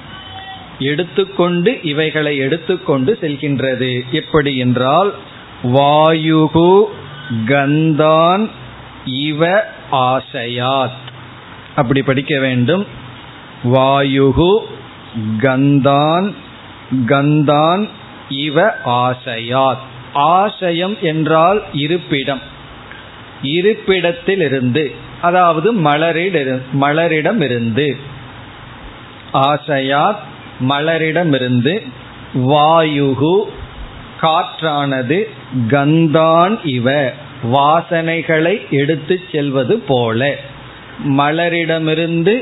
[0.80, 4.10] எடுத்துக்கொண்டு இவைகளை எடுத்துக்கொண்டு செல்கின்றது?
[4.12, 5.14] எப்படி என்றால்
[5.64, 6.84] வாயுகு
[7.46, 8.50] கந்தான்
[9.06, 11.02] இவ ஆசையாத்.
[11.76, 12.86] அப்படி படிக்க வேண்டும்.
[13.64, 14.60] வாயுகு
[15.38, 16.34] கந்தான்
[17.06, 17.90] கந்தான்
[18.30, 19.78] இவ ஆசையாத்
[20.16, 22.42] ஆசயம் என்றால் இருப்பிடம்.
[23.42, 27.98] இருப்பிடத்திலிருந்து அதாவது மலரிட மலரிடமிருந்து.
[29.34, 30.18] ஆசையாத்
[30.60, 31.88] மலரிடமிருந்து
[32.36, 33.42] வாயுகு
[34.22, 35.24] காற்றானது
[35.68, 37.12] கந்தான் இவ.
[37.44, 40.36] வாசனைகளை எடுத்து செல்வது போல.
[41.06, 42.42] மலரிடமிருந்து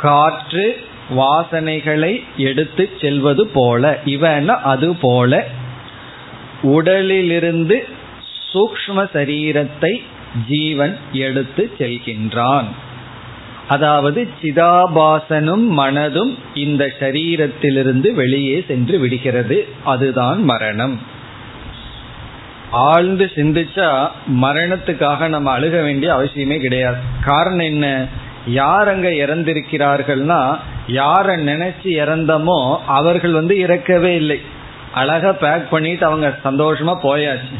[0.00, 5.46] காற்று வாசனைகளை எடுத்து செல்வது போல இவன அது போல
[6.62, 7.86] உடலிலிருந்து
[8.52, 10.02] சூக்ம சரீரத்தை
[10.48, 12.64] ஜீவன் எடுத்து செல்கின்றான்.
[13.68, 19.68] அதாவது சிதாபாசனும் மனதும் இந்த சரீரத்திலிருந்து வெளியே சென்று விடுகிறது.
[19.84, 21.00] அதுதான் மரணம்.
[22.70, 24.08] ஆழ்ந்து சிந்திச்சா
[24.42, 26.96] மரணத்துக்காக நம்ம அழுக வேண்டிய அவசியமே கிடையாது.
[27.24, 28.06] காரணம் என்ன?
[28.46, 34.40] யார் அங்க இறந்திருக்கிறார்கள்னா யார நினைச்சு இறந்தமோ அவர்கள் வந்து இறக்கவே இல்லை.
[34.92, 37.56] அழகா பேக் பண்ணிட்டு அவங்க சந்தோஷமா போயாச்சு.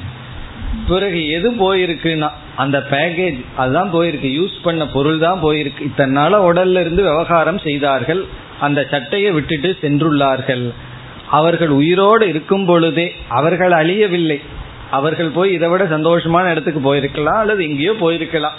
[0.88, 4.29] பிறகு எது போயிருக்குன்னா அந்த பேக்கேஜ் அதுதான் போயிருக்கு.
[4.40, 5.81] யூஸ் பண்ண பொருள் தான் போயிருக்கு.
[5.81, 8.25] இத்தனை உடல்ல இருந்து விவகாரம் செய்தார்கள்.
[8.61, 10.72] அந்த சட்டையை விட்டுட்டு சென்றுள்ளார்கள்.
[11.31, 14.40] அவர்கள் உயிரோடு இருக்கும் பொழுதே அவர்கள் அழியவில்லை.
[14.90, 18.59] அவர்கள் போய் இதை விட சந்தோஷமான இடத்துக்கு போயிருக்கலாம் அல்லது எங்கேயோ போயிருக்கலாம்.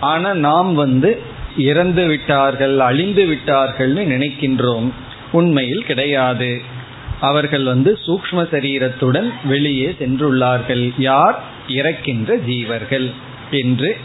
[0.00, 1.22] ஆனா நாம் வந்து
[1.56, 4.90] இறந்து விட்டார்கள் அழிந்து விட்டார்கள்னு நினைக்கின்றோம்.
[5.32, 6.60] உண்மையில் கிடையாது.
[7.20, 10.92] அவர்கள் வந்து சூக்ம சரீரத்துடன் வெளியே சென்றுள்ளார்கள்.
[10.98, 11.42] யார்?
[11.68, 13.10] இறக்கின்ற ஜீவர்கள்.
[13.50, 13.96] என்று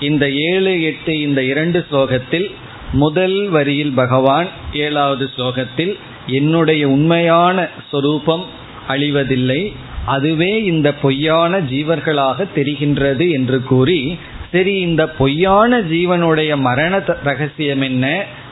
[0.00, 2.50] இந்த ஏழு எட்டு இந்த இரண்டு ஸ்லோகத்தில்
[2.92, 8.44] முதல் வரியில் பகவான் ஏழாவது ஸ்லோகத்தில் என்னுடைய உண்மையான சொரூபம்
[8.88, 9.72] அழிவதில்லை.
[10.06, 14.18] அதுவே இந்த பொய்யான ஜீவர்களாக தெரிகின்றது என்று கூறி
[14.51, 18.05] சரி இந்த பொய்யான ஜீவனுடைய மரண ரகசியம் என்ன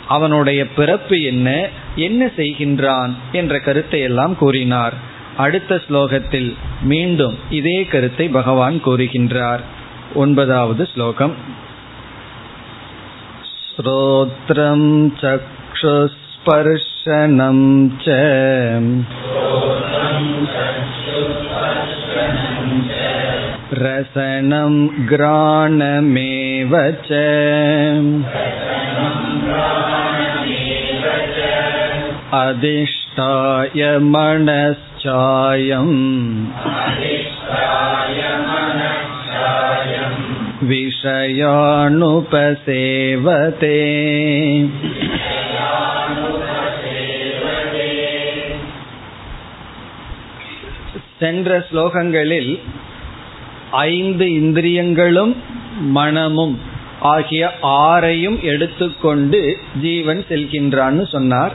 [0.07, 1.49] அவனுடைய பிறப்பு என்ன
[1.95, 4.95] என்ன செய்கின்றான் என்ற கருத்தை எல்லாம் கூறினார்
[5.37, 6.49] அடுத்த ஸ்லோகத்தில்
[6.83, 9.63] மீண்டும் இதே கருத்தை பகவான் கூறுகின்றார்
[10.15, 11.35] ஒன்பதாவது ஸ்லோகம்
[13.73, 14.81] श्रोत्रं
[15.21, 16.79] चक्षुस्पर्शनं
[17.97, 18.05] च
[23.75, 24.73] रसनं
[25.11, 26.73] ग्राणमेव
[27.07, 27.11] च
[32.41, 35.97] अधिष्ठाय मनश्चायम्
[42.51, 43.77] विषयानुपसेवते
[51.19, 52.51] சென்ற ஸ்லோகங்களில்
[53.76, 55.36] ஐந்து இந்திரியங்களும்
[55.80, 56.60] மனமும்
[57.00, 61.54] ஆகிய ஆறையும் எடுத்துக்கொண்டு ஜீவன் செல்கின்றான்னு சொன்னார்.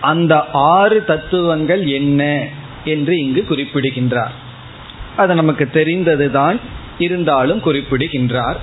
[0.00, 2.48] அந்த ஆறு தத்துவங்கள் என்ன
[2.84, 4.32] என்று இங்கு குறிப்பிடுகின்றார்.
[5.16, 6.60] அது நமக்கு தெரிந்ததுதான்
[6.98, 8.60] இருந்தாலும் குறிப்பிடுகின்றார்.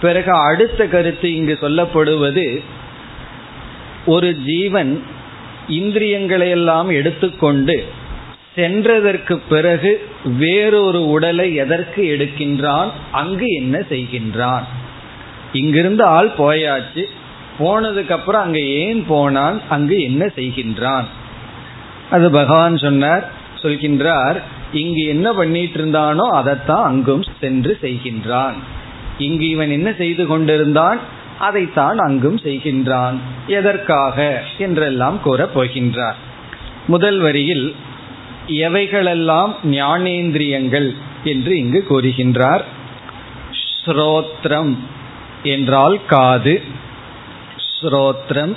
[0.00, 2.62] பிறகு அடுத்த கருத்து இங்கு சொல்லப்படுவது
[4.06, 5.02] ஒரு ஜீவன்
[5.68, 7.84] இந்திரியங்களையெல்லாம் எடுத்துக்கொண்டு
[8.56, 12.90] சென்றதற்கு பிறகு வேறொரு உடலை எதற்கு எடுக்கின்றான்?
[13.12, 14.62] அங்கு என்ன செய்கின்றான்?
[15.52, 17.04] இங்கிருந்து ஆள் போயாச்சு.
[17.58, 19.60] போனதுக்கு அப்புறம் அங்க ஏன் போனான்?
[19.68, 21.04] அங்கு என்ன செய்கின்றான்?
[22.10, 23.30] அது பகவான் சொன்னார்
[23.62, 24.40] சொல்கின்றார்
[24.72, 28.54] இங்கு என்ன பண்ணிட்டு இருந்தானோ அதைத்தான் அங்கும் சென்று செய்கின்றான்.
[29.18, 30.98] இங்கு இவன் என்ன செய்து கொண்டிருந்தான்?
[31.38, 33.16] அதைத்தான் அங்கும் செய்கின்றான்.
[33.46, 34.42] எதற்காக?
[34.58, 36.14] என்றெல்லாம் கூறப் போகின்றார்.
[36.86, 37.74] முதல் வரியில்
[38.48, 42.60] எவைகளெல்லாம் ஞானேந்திரியங்கள் என்று இங்கு கூறுகின்றார்.
[43.84, 44.76] ஸ்ரோத்ரம்
[45.42, 46.62] என்றால் காது.
[47.80, 48.54] ஸ்ரோத்ரம்.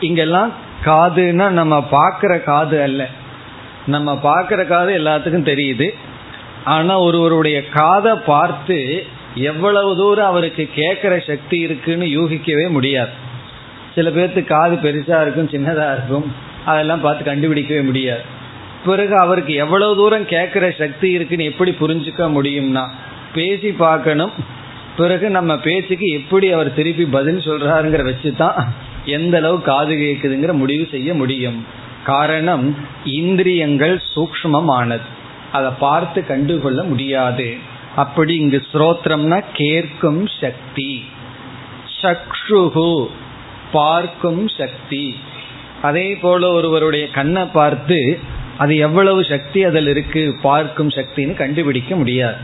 [0.00, 0.52] இங்கெல்லாம்
[0.84, 3.08] காதுன்னா நம்ம பார்க்குற காது அல்ல.
[3.86, 5.94] நம்ம பார்க்குற காது எல்லாத்துக்கும் தெரியுது.
[6.64, 13.10] ஆனால் ஒருவருடைய காதை பார்த்து எவ்வளவு தூரம் அவருக்கு கேட்குற சக்தி இருக்குன்னு யூகிக்கவே முடியாது.
[13.94, 16.32] சில பேர்த்து காது பெருசாக இருக்கும் சின்னதாக இருக்கும்.
[16.64, 18.40] அதெல்லாம் பார்த்து கண்டுபிடிக்கவே முடியாது.
[18.84, 22.84] பிறகு அவருக்கு எவ்வளவு தூரம் கேட்கிற சக்தி இருக்குன்னு எப்படி புரிஞ்சுக்க முடியும்னா
[23.34, 24.32] பேசி பார்க்கணும்.
[24.96, 28.66] பிறகு நம்ம பேச்சுக்கு எப்படி அவர் திருப்பி பதில் சொல்றாருங்கிற வச்சுதான்
[29.04, 31.66] எந்த அளவு காது கேட்குதுங்கிற முடிவு செய்ய முடியும்.
[32.04, 35.08] காரணம் இந்திரியங்கள் சூக்மமானது
[35.52, 37.56] அதை பார்த்து கண்டுகொள்ள முடியாது.
[37.96, 41.04] அப்படி இங்கு ஸ்ரோத்திரம்னா கேட்கும் சக்தி.
[42.02, 43.06] சக்ஷுகு
[43.72, 45.16] பார்க்கும் சக்தி.
[45.82, 48.18] அதே போல ஒருவருடைய கண்ணை பார்த்து
[48.58, 52.34] அது எவ்வளவு சக்தி அதில் இருக்கு பார்க்கும் சக்தின்னு கண்டுபிடிக்க முடியாது.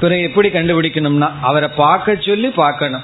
[0.00, 3.00] பிறகு எப்படி கண்டுபிடிக்கணும்னா அவரை பார்க்க சொல்லி பார்க்கணும்.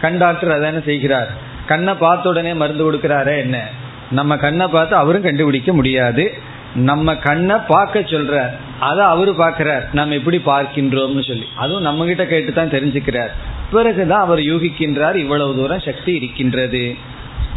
[0.00, 1.30] கண் டாக்டர் அதான செய்கிறார்.
[1.66, 3.66] கண்ணை பார்த்த உடனே மருந்து கொடுக்கிறாரே என்ன?
[4.10, 6.32] நம்ம கண்ணை பார்த்து அவரும் கண்டுபிடிக்க முடியாது.
[6.74, 8.50] நம்ம கண்ணை பார்க்க சொல்றார்.
[8.80, 9.88] அதை அவரு பார்க்கிறார்.
[9.92, 11.46] நம்ம எப்படி பார்க்கின்றோம்னு சொல்லி.
[11.56, 13.30] அதுவும் நம்ம கிட்ட கேட்டு தான் தெரிஞ்சுக்கிறார்.
[13.70, 16.94] பிறகுதான் அவர் யூகிக்கின்றார் இவ்வளவு தூரம் சக்தி இருக்கின்றது.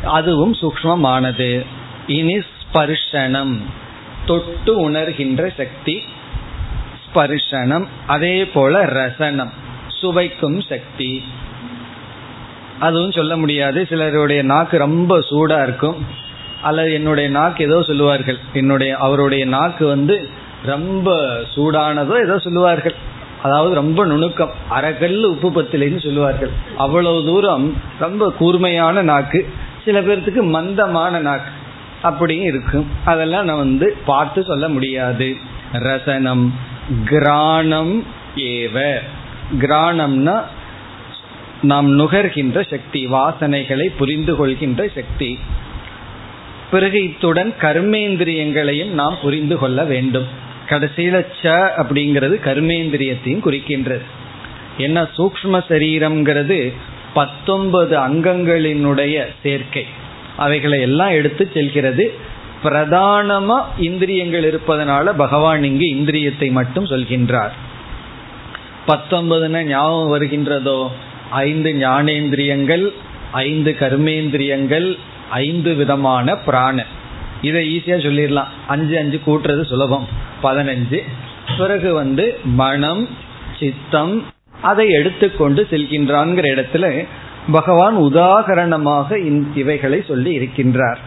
[0.03, 1.65] அதுவும் சூக்மமானது
[2.07, 2.41] இனி
[2.75, 3.61] ஸ்பர்ஷனம்
[4.25, 6.03] தொட்டு உணர்கின்ற சக்தி
[7.09, 9.51] ஸ்பர்ஷனம் அதே போல ரசனம்
[9.87, 11.23] சுவைக்கும் சக்தி.
[12.79, 13.85] அதுவும் சொல்ல முடியாது.
[13.85, 16.05] சிலருடைய நாக்கு ரொம்ப சூடா இருக்கும்.
[16.61, 18.37] அல்லது என்னுடைய நாக்கு ஏதோ சொல்லுவார்கள்.
[18.53, 20.29] என்னுடைய அவருடைய நாக்கு வந்து
[20.63, 22.95] ரொம்ப சூடானதோ ஏதோ சொல்லுவார்கள்.
[23.43, 24.51] அதாவது ரொம்ப நுணுக்கம்.
[24.69, 26.49] அரைக்கல் உப்பு பத்திலேன்னு சொல்லுவார்கள்.
[26.77, 29.49] அவ்வளவு தூரம் ரொம்ப கூர்மையான நாக்கு.
[29.85, 31.54] சில பேர்த்துக்கு மந்தமான நாக்கு.
[32.05, 35.35] அப்படியும் இருக்கும் அதெல்லாம் நான் வந்து பார்த்து சொல்ல முடியாது.
[35.71, 36.53] ரசனம்
[37.05, 38.03] கிராணம்
[38.35, 38.95] ஏவ.
[39.59, 40.43] கிராணம்னா
[41.61, 45.39] நாம் நுகர்கின்ற சக்தி வாசனைகளை புரிந்து கொள்கின்ற சக்தி.
[46.71, 50.27] பிறகு இத்துடன் கர்மேந்திரியங்களையும் நாம் புரிந்து கொள்ள வேண்டும்.
[50.69, 54.05] கடைசியில ச அப்படிங்கிறது கர்மேந்திரியத்தையும் குறிக்கின்றது.
[54.77, 55.07] என்ன?
[55.17, 56.73] சூக்ம சரீரம்ங்கிறது
[57.13, 59.85] பத்தொன்பது அங்கங்களினுடைய சேர்க்கை.
[60.37, 62.13] அவைகளை எல்லாம் எடுத்து செல்கிறது.
[62.63, 67.51] பிரதானமா இந்திரியங்கள் இருப்பதனால பகவான் இங்கு இந்திரியத்தை மட்டும் சொல்கின்றார்.
[68.87, 70.87] பத்தொன்பதுன ஞாபகம் வருகின்றதோ?
[71.29, 72.91] ஐந்து ஞானேந்திரியங்கள்
[73.31, 74.97] ஐந்து கர்மேந்திரியங்கள்
[75.29, 76.85] ஐந்து விதமான பிராண.
[77.41, 78.47] இதை ஈஸியாக சொல்லிடலாம்.
[78.67, 80.07] அஞ்சு அஞ்சு கூட்டுறது சுலபம்.
[80.43, 81.03] பதினஞ்சு.
[81.57, 83.09] பிறகு வந்து மனம்
[83.59, 84.23] சித்தம்
[84.61, 87.05] அதை எடுத்துக்கொண்டு செல்கின்றான்ங்கிற இடத்துல
[87.51, 90.97] பகவான் உதாகரணமாக இவைகளை சொல்லி இருக்கின்றார்.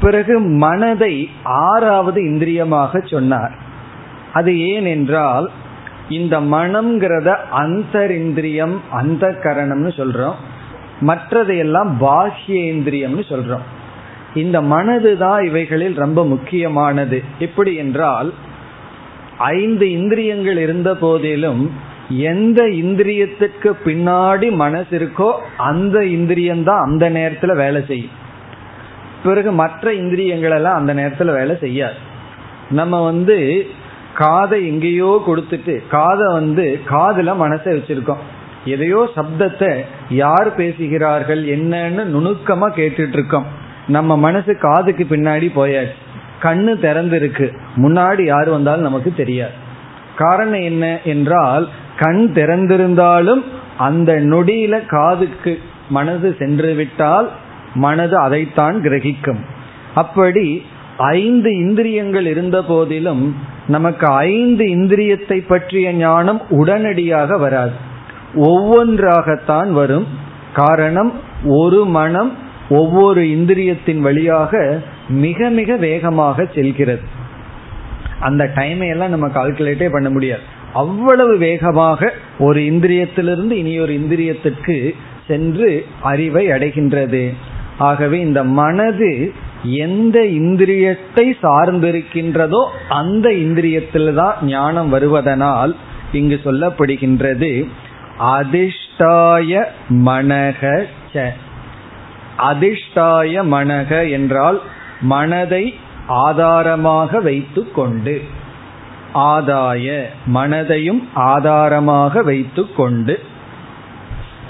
[0.00, 3.54] பிறகு மனதை ஆறாவது இந்திரியமாக சொன்னார்.
[4.32, 5.50] அது ஏன் என்றால்
[6.08, 10.34] இந்த மனம்ங்கிறத அந்தரிந்திரியம் அந்த கரணம்னு சொல்றோம்.
[11.00, 13.64] மற்றதையெல்லாம் பாஹ்யேந்திரியம்னு சொல்றோம்.
[14.34, 17.22] இந்த மனது தான் இவைகளில் ரொம்ப முக்கியமானது.
[17.38, 18.32] எப்படி என்றால்
[19.38, 21.72] ஐந்து இந்திரியங்கள் இருந்த போதிலும்
[22.10, 28.14] எந்த இந்திரியத்துக்கு பின்னாடி மனசு இருக்கோ அந்த இந்திரியம் தான் அந்த நேரத்தில் வேலை செய்யும்.
[29.24, 31.94] பிறகு மற்ற இந்திரியங்கள் எல்லாம் அந்த நேரத்தில் வேலை செய்யாது.
[32.70, 33.66] நம்ம வந்து
[34.14, 38.22] காதை எங்கேயோ கொடுத்துட்டு காதை வந்து காதுல மனசை வச்சிருக்கோம்.
[38.64, 39.70] எதையோ சப்தத்தை
[40.10, 43.46] யார் பேசுகிறார்கள் என்னன்னு நுணுக்கமா கேட்டுட்டு இருக்கோம்
[43.86, 45.98] நம்ம மனசு காதுக்கு பின்னாடி போயாச்சு.
[46.42, 47.46] கண்ணு திறந்திருக்கு.
[47.76, 49.52] முன்னாடி யார் வந்தாலும் நமக்கு தெரியாது.
[50.16, 53.44] காரணம் என்ன என்றால் கண் திறந்திருந்தாலும்
[53.78, 57.30] அந்த நொடியில காதுக்கு மனது சென்று விட்டால்
[57.74, 59.38] மனது அதைத்தான் கிரகிக்கும்.
[59.94, 60.62] அப்படி
[60.98, 67.72] ஐந்து இந்திரியங்கள் இருந்த போதிலும் நமக்கு ஐந்து இந்திரியத்தை பற்றிய ஞானம் உடனடியாக வராது.
[68.34, 70.06] ஒவ்வொன்றாகத்தான் வரும்.
[70.54, 71.12] காரணம்
[71.44, 72.32] ஒரு மனம்
[72.68, 77.00] ஒவ்வொரு இந்திரியத்தின் வழியாக மிக மிக வேகமாக செல்கிறது.
[78.20, 80.54] அந்த டைமை எல்லாம் நம்ம கால்குலேட்டே பண்ண முடியாது.
[80.72, 84.94] அவ்வளவு வேகமாக ஒரு இந்திரியத்திலிருந்து இனி ஒரு இந்திரியத்திற்கு
[85.26, 87.32] சென்று அறிவை அடைகின்றது.
[87.78, 95.74] ஆகவே இந்த மனது எந்த இந்திரியத்தை சார்ந்திருக்கின்றதோ அந்த இந்திரியத்தில் தான் ஞானம் வருவதனால்
[96.12, 97.68] இங்கு சொல்லப்படுகின்றது.
[98.18, 100.60] அதிஷ்டாய மனக
[102.50, 104.60] அதிஷ்டாய மனக என்றால்
[105.00, 105.64] மனதை
[106.06, 108.14] ஆதாரமாக வைத்து கொண்டு
[109.16, 113.22] ஆதாய மனதையும் ஆதாரமாக வைத்து கொண்டு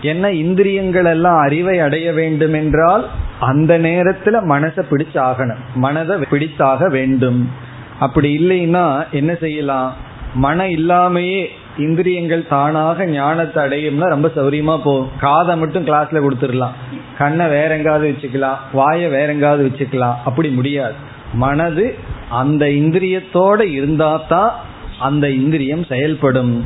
[0.02, 3.08] என்ன இந்திரியங்கள் எல்லாம் அறிவை அடைய வேண்டும் என்றால்
[3.40, 5.62] அந்த நேரத்துல மனசை பிடிச்சாகணும்.
[5.74, 7.50] மனதை பிடித்தாக வேண்டும்.
[7.98, 9.94] அப்படி இல்லைன்னா என்ன செய்யலாம்?
[10.34, 11.46] மனம் இல்லாமையே
[11.78, 15.10] இந்திரியங்கள் தானாக ஞானத்தை அடையும்னா ரொம்ப சௌரியமா போகும்.
[15.20, 16.74] காதை மட்டும் கிளாஸ்ல கொடுத்துடலாம்.
[17.18, 18.56] கண்ணை வேற எங்காவது வச்சுக்கலாம்.
[18.72, 20.14] வாயை வேற எங்காவது வச்சுக்கலாம்.
[20.24, 20.94] அப்படி முடியாது.
[21.32, 21.98] மனது
[22.28, 24.52] அந்த இந்திரியத்தோட இருந்தா தான்
[24.98, 26.64] அந்த இந்திரியம் செயல்படும்.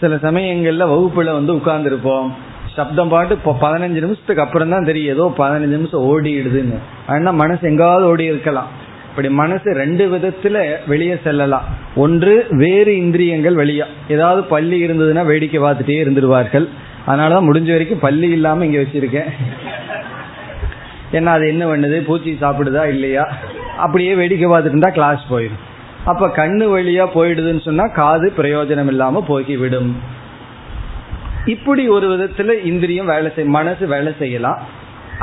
[0.00, 2.28] சில சமயங்கள்ல வகுப்புல வந்து உட்கார்ந்துருப்போம்.
[2.74, 5.14] சப்தம் பாட்டு இப்போ பதினஞ்சு நிமிஷத்துக்கு அப்புறம் தான் தெரியும்.
[5.14, 6.78] ஏதோ பதினஞ்சு நிமிஷம் ஓடிடுதுன்னு.
[7.06, 8.66] ஆனா மனசு எங்காவது ஓடி இருக்கலாம்.
[9.10, 11.62] இப்படி மனசு ரெண்டு விதத்துல வெளியே செல்லலாம்.
[11.94, 13.84] ஒன்று வேறு இந்திரியங்கள் வெளியா.
[14.08, 16.68] ஏதாவது பள்ளி இருந்ததுன்னா வேடிக்கை பார்த்துட்டே இருந்துருவார்கள்.
[17.06, 19.30] அதனாலதான் முடிஞ்ச வரைக்கும் பள்ளி இல்லாம இங்க வச்சிருக்கேன்.
[21.12, 22.00] ஏன்னா அது என்ன பண்ணுது?
[22.00, 23.28] பூச்சி சாப்பிடுதா இல்லையா?
[23.84, 25.64] அப்படியே வேடிக்கை பார்த்துட்டு இருந்தா கிளாஸ் போயிடும்
[26.10, 29.90] அப்ப கண்ணு வழியா போயிடுதுன்னு சொன்னா காது பிரயோஜனம் இல்லாம போகிவிடும்
[31.54, 34.60] இப்படி ஒரு விதத்துல இந்திரியம் வேலை செய் மனசு வேலை செய்யலாம்.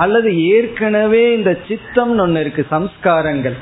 [0.03, 3.57] அல்லது ஏற்கனவே இந்த சித்தம்னு ஒன்று இருக்கு சம்ஸ்காரங்கள்.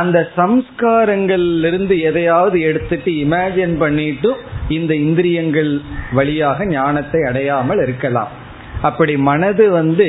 [0.00, 4.30] அந்த சம்ஸ்காரங்கள்ல இருந்து எதையாவது எடுத்துட்டு இமேஜின் பண்ணிட்டு
[4.76, 5.72] இந்த இந்திரியங்கள்
[6.18, 8.32] வழியாக ஞானத்தை அடையாமல் இருக்கலாம்.
[8.88, 10.08] அப்படி மனது வந்து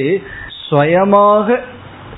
[0.67, 1.59] சுயமாக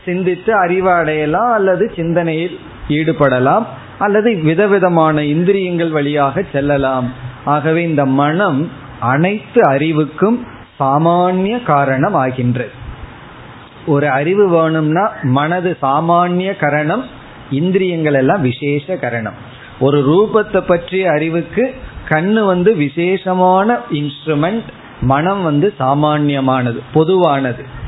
[0.06, 3.66] சிந்தித்து அறிவடையலாம் அல்லது சிந்தனையில் ஈடுபடலாம்
[4.00, 7.14] அல்லது விதவிதமான இந்திரியங்கள் வழியாக செல்லலாம்.
[7.46, 10.48] ஆகவே இந்த மனம் அனைத்து அறிவுக்கும்
[10.80, 12.72] சாமானிய காரணம் ஆகின்றது.
[13.86, 17.04] ஒரு அறிவு வேணும்னா மனது சாமானிய கரணம்
[17.50, 19.34] இந்திரியங்கள் எல்லாம் விசேஷ கரணம்.
[19.80, 21.76] ஒரு ரூபத்தை பற்றிய அறிவுக்கு
[22.10, 24.68] கண்ணு வந்து விசேஷமான இன்ஸ்ட்ருமெண்ட்
[25.02, 27.80] மனம் வந்து சாமானியமானது பொதுவானது.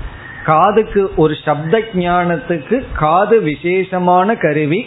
[0.45, 4.85] காதுக்கு ஒரு சப்த ஞானத்துக்கு காது விசேஷமான கருவி.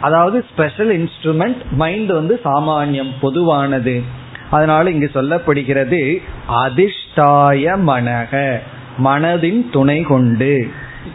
[0.00, 4.02] அதாவது ஸ்பெஷல் இன்ஸ்ட்ருமெண்ட் மைண்ட் வந்து சாமானியம் பொதுவானது.
[4.50, 8.58] அதனால இங்கு சொல்லப்படுகிறது அதிஷ்டாய மனக
[9.04, 10.68] மனதின் துணை கொண்டு.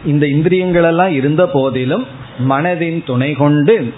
[0.04, 2.06] இந்த இந்திரியங்களெல்லாம் இருந்த போதிலும்
[2.48, 3.92] மனதின் துணை கொண்டு.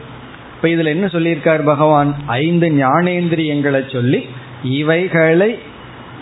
[0.57, 2.17] இப்ப இதுல என்ன சொல்லியிருக்கார் பகவான்?
[2.27, 4.29] ஐந்து ஞானேந்திரியங்களை சொல்லி
[4.63, 5.59] இவைகளை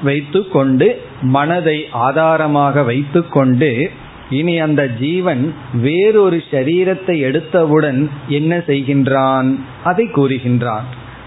[0.02, 3.90] வைத்து கொண்டு மனதை ஆதாரமாக வைத்து கொண்டு
[4.30, 9.60] இனி அந்த ஜீவன் வேறொரு சரீரத்தை எடுத்தவுடன் என்ன செய்கின்றான்?
[9.84, 10.86] அதை கூறுகின்றான்.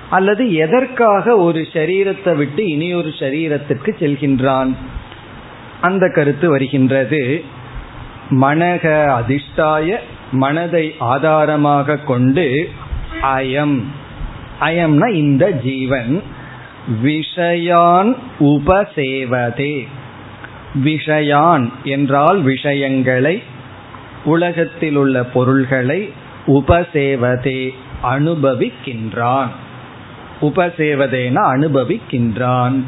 [0.09, 4.75] அல்லது எதற்காக ஒரு சரீரத்தை விட்டு இனி ஒரு சரீரத்திற்கு செல்கின்றான்?
[5.81, 7.43] அந்த கருத்து வருகின்றது.
[8.29, 9.95] மனக அதிஷ்டாய
[10.31, 12.69] மனதை ஆதாரமாக கொண்டு
[13.37, 13.83] அயம்.
[14.61, 16.23] அயம்னா இந்த ஜீவன்.
[17.03, 19.87] விஷயான் உபசேவதே.
[20.83, 23.43] விஷயான் என்றால் விஷயங்களை
[24.23, 26.11] உலகத்தில் உள்ள பொருள்களை
[26.47, 27.69] உபசேவதே
[28.03, 29.47] அனுபவிக்கின்றான்.
[30.41, 32.83] உபசேவதேன அனுபவிக்கின்றான்.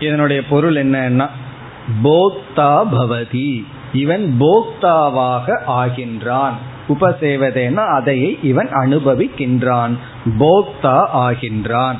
[0.00, 1.28] இதனுடைய பொருள் என்னன்னா
[2.04, 3.64] போக்தா பவதி.
[3.92, 6.52] இவன் போக்தாவாக ஆகின்றான்.
[6.88, 9.90] உபசேவதேன அதையை இவன் அனுபவிக்கின்றான்.
[10.38, 11.96] போக்தா ஆகின்றான்.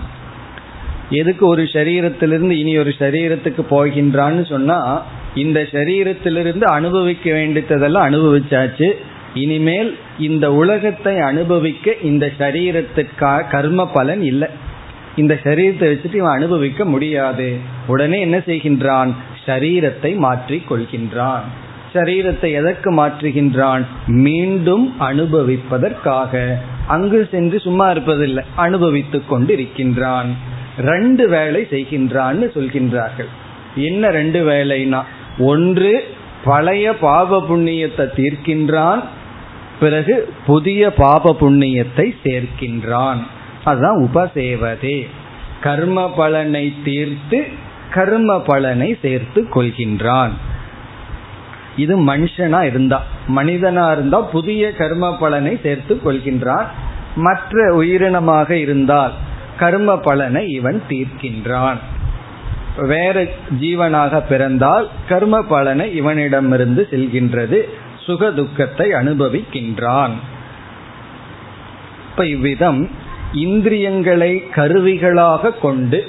[1.10, 5.02] எதுக்கு ஒரு சரீரத்திலிருந்து இனி ஒரு சரீரத்துக்கு போகின்றான்னு சொன்னா
[5.34, 8.92] இந்த சரீரத்திலிருந்து அனுபவிக்க வேண்டியதெல்லாம் அனுபவிச்சாச்சு.
[9.34, 14.48] இனிமேல் இந்த உலகத்தை அனுபவிக்க இந்த சரீரத்துக்காக கர்ம பலன் இல்லை.
[15.16, 17.56] இந்த சரீரத்தை வச்சுட்டு இவன் அனுபவிக்க முடியாது.
[17.86, 19.14] உடனே என்ன செய்கின்றான்?
[19.46, 21.40] சரீரத்தை மாற்றி கொள்கின்றான்.
[21.94, 23.84] சரீரத்தை எதற்கு மாற்றுகின்றான்?
[24.06, 26.54] மீண்டும் அனுபவிப்பதற்காக.
[26.86, 33.28] அங்கு சென்று சும்மா இருப்பதில்லை அனுபவித்துக் கொண்டு இருக்கின்றான் ரெண்டு வேலை செய்கின்றான்னு சொல்கின்றார்கள்.
[33.74, 35.02] என்ன ரெண்டு வேலைனா?
[35.38, 36.04] ஒன்று
[36.44, 39.02] பழைய பாப புண்ணியத்தை தீர்க்கின்றான்
[39.80, 43.26] பிறகு புதிய பாப புண்ணியத்தை சேர்க்கின்றான்.
[43.64, 45.06] அதுதான் உபசேவதே.
[45.60, 47.46] கர்ம பலனை தீர்த்து
[47.90, 50.30] கர்ம பலனை சேர்த்து கொள்கின்றான்.
[51.76, 53.02] இது மனுஷனா இருந்தா
[53.36, 56.66] மனிதனா இருந்தா புதிய கர்ம பலனை சேர்த்து கொள்கின்றான்.
[57.16, 59.12] மற்ற உயிரினமாக இருந்தால்
[59.58, 61.80] கர்ம பலனை இவன் தீர்க்கின்றான்.
[62.78, 63.26] வேற
[63.60, 67.60] ஜீவனாக பிறந்தால் கர்ம பலனை இவனிடமிருந்து செல்கின்றது.
[68.00, 70.14] சுக துக்கத்தை அனுபவிக்கின்றான்.
[72.10, 72.90] இப்ப இவ்விதம்
[73.32, 76.06] இந்திரியங்களை கருவிகளாக கொண்டு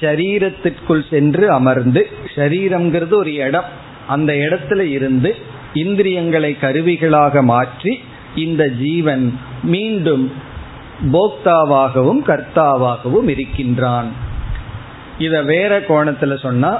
[0.00, 2.02] சரீரத்திற்குள் சென்று அமர்ந்து
[2.34, 3.68] சரீரம்ங்கிறது ஒரு இடம்.
[4.06, 5.36] அந்த இடத்துல இருந்து
[5.74, 8.00] இந்திரியங்களை கருவிகளாக மாற்றி
[8.34, 10.32] இந்த ஜீவன் மீண்டும்
[11.02, 14.06] போக்தாவாகவும் கர்த்தாவாகவும் இருக்கின்றான்.
[15.18, 16.78] இத வேற கோணத்துல சொன்னா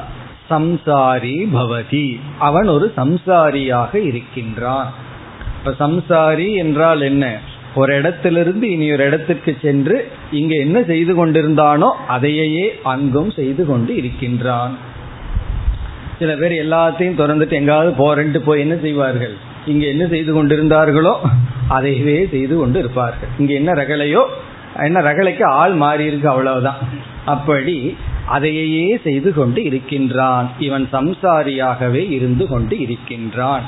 [0.50, 2.20] சம்சாரி பவதி.
[2.38, 4.92] அவன் ஒரு சம்சாரியாக இருக்கின்றான்.
[5.58, 7.38] இப்ப சம்சாரி என்றால் என்ன?
[7.74, 14.76] ஒரு இடத்திலிருந்து இனி ஒரு இடத்திற்கு சென்று இங்க என்ன செய்து கொண்டிருந்தானோ அதையே அங்கும் செய்து கொண்டு இருக்கின்றான்.
[16.18, 19.45] சில பேர் எல்லாத்தையும் திறந்துட்டு எங்காவது போறேன்ட்டு போய் என்ன செய்வார்கள்?
[19.66, 21.14] இங்க என்ன செய்து கொண்டிருந்தார்களோ
[21.70, 24.24] அதையவே செய்து கொண்டு இருப்பார்கள் இங்க என்ன ரகலையோ
[24.82, 26.80] என்ன ரகலைக்கு ஆள் மாறி இருக்கு அவ்வளவுதான்.
[27.24, 27.96] அப்படி
[28.26, 30.50] அதையே செய்து கொண்டு இருக்கின்றான்.
[30.58, 33.62] இவன் சம்சாரியாகவே இருந்து கொண்டு இருக்கின்றான்.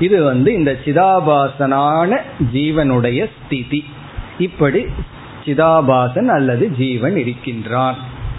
[0.00, 2.20] இது வந்து இந்த சிதாபாசனான
[2.52, 3.84] ஜீவனுடைய ஸ்திதி.
[4.38, 4.86] இப்படி
[5.44, 7.96] சிதாபாசன் அல்லது ஜீவன் இருக்கின்றான்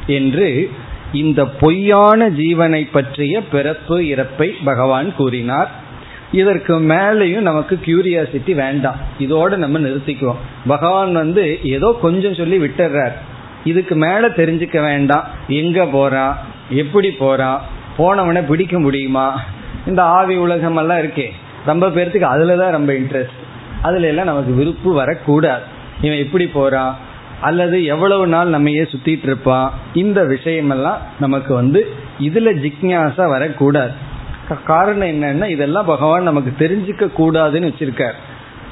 [0.08, 0.70] என்று
[1.14, 5.84] இந்த பொய்யான ஜீவனை பற்றிய பிறப்பு இறப்பை பகவான் கூறினார்.
[6.32, 8.96] இதற்கு மேலேயும் நமக்கு கியூரியாசிட்டி வேண்டாம்.
[9.20, 10.44] இதோட நம்ம நிறுத்திக்குவோம்.
[10.68, 13.12] பகவான் வந்து ஏதோ கொஞ்சம் சொல்லி விட்டுறார்
[13.64, 15.28] இதுக்கு மேல தெரிஞ்சுக்க வேண்டாம்.
[15.48, 16.38] எங்க போறான்
[16.70, 17.62] எப்படி போறான்
[17.98, 19.42] போனவனை பிடிக்க முடியுமா?
[19.88, 21.32] இந்த ஆவி உலகம் எல்லாம் இருக்கே.
[21.66, 23.44] ரொம்ப பேர்த்துக்கு அதுல தான் ரொம்ப இன்ட்ரெஸ்ட்
[23.82, 25.64] அதுல எல்லாம் நமக்கு விருப்பு வரக்கூடாது.
[26.02, 26.98] இவன் எப்படி போறான்
[27.42, 29.74] அல்லது எவ்வளவு நாள் நம்மையே சுத்திட்டு இருப்பான்?
[29.94, 33.92] இந்த விஷயமெல்லாம் நமக்கு வந்து இதுல ஜிக்ஞாசா வரக்கூடாது.
[34.66, 38.14] காரணம் என்னன்னா இதெல்லாம் பகவான் நமக்கு தெரிஞ்சுக்க கூடாதுன்னு வச்சிருக்கார்.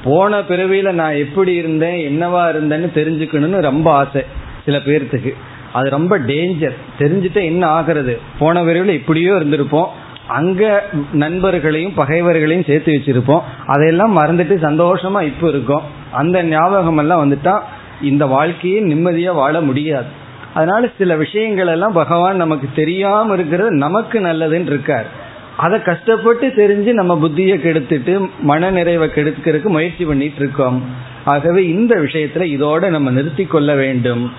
[0.04, 4.22] போன பிறவியில நான் எப்படி இருந்தேன் என்னவா இருந்தேன்னு தெரிஞ்சுக்கணும்னு ரொம்ப ஆசை
[4.64, 5.34] சில பேர்த்துக்கு.
[5.72, 8.20] அது ரொம்ப டேஞ்சர் தெரிஞ்சுட்டு என்ன ஆகிறது?
[8.38, 9.86] போன பிறவில இப்படியோ இருந்திருப்போம்.
[10.26, 13.42] அங்க நண்பர்களையும் பகைவர்களையும் சேர்த்து வச்சிருப்போம்.
[13.66, 15.82] அதையெல்லாம் மறந்துட்டு சந்தோஷமா இப்போ இருக்கும்.
[16.12, 17.60] அந்த ஞாபகம் எல்லாம் வந்துட்டா
[18.02, 20.06] இந்த வாழ்க்கையை நிம்மதியா வாழ முடியாது.
[20.54, 25.22] அதனால சில விஷயங்கள் எல்லாம் பகவான் நமக்கு தெரியாம இருக்கிறது நமக்கு நல்லதுன்னு இருக்கார்.
[25.56, 30.82] அதை கஷ்டப்பட்டு தெரிஞ்சு நம்ம புத்தியை கெடுத்துட்டு மன நிறைவை கெடுக்கிறதுக்கு முயற்சி பண்ணிட்டு இருக்கோம்
[31.24, 34.32] ஆகவே இந்த விஷயத்துல இதோட நம்ம நிறுத்தி கொள்ள வேண்டும்.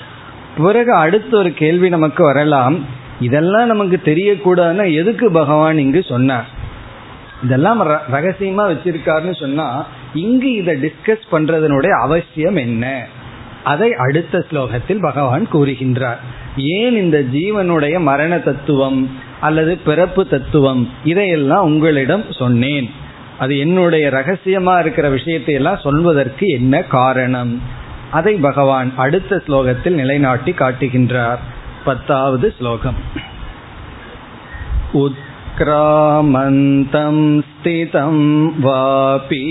[0.58, 2.86] பிறகு அடுத்த ஒரு கேள்வி நமக்கு வரலாம்.
[3.20, 6.48] இதெல்லாம் நமக்கு தெரியக்கூடாதுன்னா எதுக்கு பகவான் இங்கு சொன்னார்?
[7.44, 13.08] இதெல்லாம் ரகசியமா வச்சிருக்காருன்னு சொன்னா இங்கு இதை டிஸ்கஸ் பண்றதனுடைய அவசியம் என்ன?
[13.64, 16.18] அதை அடுத்த ஸ்லோகத்தில் பகவான் கூறுகின்றார்.
[16.58, 19.10] ஏன் இந்த ஜீவனுடைய மரண தத்துவம்?
[19.45, 22.89] அல்லது பிறப்பு தத்துவம் இதையெல்லாம் உங்களிடம் சொன்னேன்
[23.39, 27.53] அது என்னுடைய ரகசியமா இருக்கிற விஷயத்தை எல்லாம் சொல்வதற்கு என்ன காரணம்
[28.11, 31.43] அதை பகவான் அடுத்த ஸ்லோகத்தில் நிலைநாட்டி காட்டுகின்றார்
[31.85, 33.01] பத்தாவது ஸ்லோகம்
[35.53, 38.17] उत्क्रामन्तं स्थितं
[38.61, 39.45] वापि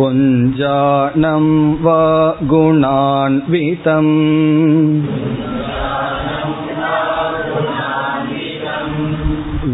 [0.00, 1.44] भुञ्जानं
[1.82, 1.98] वा
[2.50, 4.08] गुणान्वितम्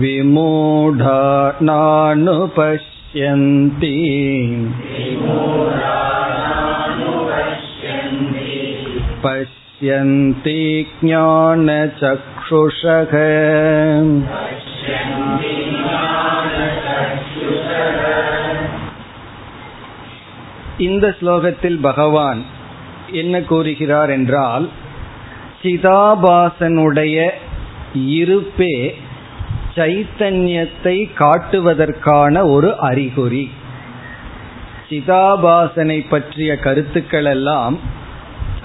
[0.03, 1.23] विमूढा
[1.69, 3.95] नानुपश्यन्ति
[9.25, 10.61] पश्यन्ति
[11.05, 13.15] ज्ञानचक्षुषः
[20.78, 22.44] இந்த ஸ்லோகத்தில் பகவான்
[23.12, 24.70] என்ன கூறுகிறார் என்றால்
[25.62, 27.30] சிதாபாசனுடைய
[27.94, 28.96] இருப்பே
[29.76, 33.52] சைத்தன்யத்தை காட்டுவதற்கான ஒரு அறிகுறி.
[34.90, 37.80] சிதாபாசனை பற்றிய கருத்துக்கள் எல்லாம்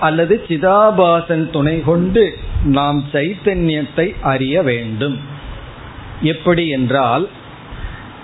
[0.00, 2.34] அல்லது சிதாபாசன் துணை கொண்டு
[2.64, 5.18] நாம் சைத்தன்யத்தை அறிய வேண்டும்.
[6.20, 7.28] எப்படி என்றால்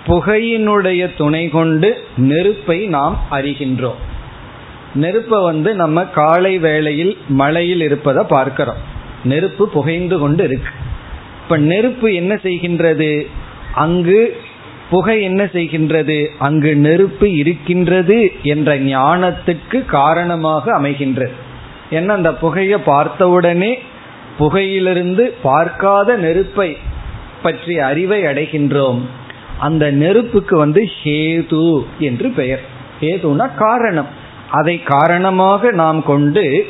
[0.09, 3.99] புகையினுடைய துணை கொண்டு நெருப்பை நாம் அறிகின்றோம்
[4.93, 8.75] நெருப்பை வந்து நம்ம காலை வேளையில் மழையில் இருப்பதை பார்க்கிறோம்.
[9.23, 10.71] நெருப்பு புகைந்து கொண்டு இருக்கு.
[11.43, 13.27] இப்ப நெருப்பு என்ன செய்கின்றது?
[13.73, 14.41] அங்கு
[14.89, 16.27] புகை என்ன செய்கின்றது?
[16.39, 21.31] அங்கு நெருப்பு இருக்கின்றது என்ற ஞானத்துக்கு காரணமாக அமைகின்றது.
[21.91, 23.79] ஏன்னா அந்த புகையை பார்த்தவுடனே
[24.39, 26.77] புகையிலிருந்து பார்க்காத நெருப்பை
[27.43, 28.99] பற்றிய அறிவை அடைகின்றோம்.
[29.59, 32.61] அந்த நெருப்புக்கு வந்து ஹேது என்று பெயர்.
[33.01, 34.07] ஹேதுனா காரணம்.
[34.51, 36.67] அதை காரணமாக நாம் கொண்டு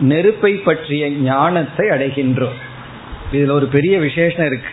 [0.00, 2.58] நெருப்பை பற்றிய ஞானத்தை அடைகின்றோம்.
[3.32, 4.70] இதில் ஒரு பெரிய விசேஷம் இருக்கு.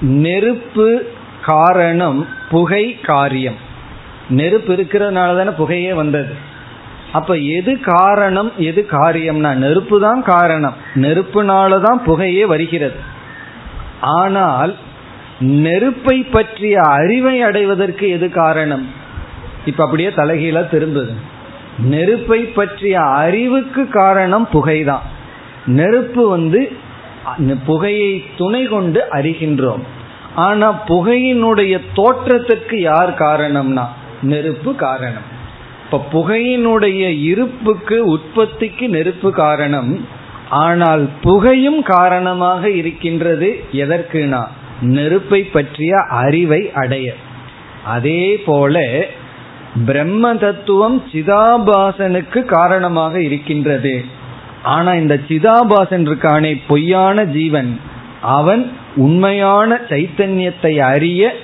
[0.00, 1.04] நெருப்பு
[1.44, 3.58] காரணம் புகை காரியம்.
[4.28, 6.34] நெருப்பு இருக்கிறதுனால தானே புகையே வந்தது.
[7.12, 10.74] அப்ப எது காரணம் எது காரியம்னா நெருப்பு தான் காரணம்.
[10.94, 12.98] நெருப்புனால தான் புகையே வருகிறது.
[14.00, 14.76] ஆனால்
[15.40, 18.88] நெருப்பை பற்றிய அறிவை அடைவதற்கு எது காரணம்?
[19.64, 21.10] இப்ப அப்படியே தலைகீழ திரும்புது.
[21.78, 25.00] நெருப்பை பற்றிய அறிவுக்கு காரணம் புகைதான்.
[25.66, 26.72] நெருப்பு வந்து
[27.66, 29.80] புகையை துணை கொண்டு அறிகின்றோம்.
[30.34, 33.84] ஆனா புகையினுடைய தோற்றத்துக்கு யார் காரணம்னா?
[34.22, 35.34] நெருப்பு காரணம்.
[35.84, 40.06] இப்ப புகையினுடைய இருப்புக்கு உற்பத்திக்கு நெருப்பு காரணம்.
[40.50, 44.46] ஆனால் புகையும் காரணமாக இருக்கின்றது எதற்குனா?
[44.80, 47.14] நெருப்பை பற்றிய அறிவை அடைய.
[47.84, 49.04] அதே போல
[49.86, 54.04] பிரம்ம தத்துவம் சிதாபாசனுக்கு காரணமாக இருக்கின்றது.
[54.62, 57.80] ஆனா இந்த சிதாபாசன் இருக்கானே பொய்யான ஜீவன்.
[58.20, 61.34] அவன் உண்மையான சைத்தன்யத்தை அறிய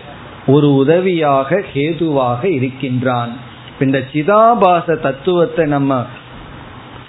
[0.46, 3.36] ஒரு உதவியாக ஹேதுவாக இருக்கின்றான்.
[3.80, 6.06] இந்த சிதாபாச தத்துவத்தை நம்ம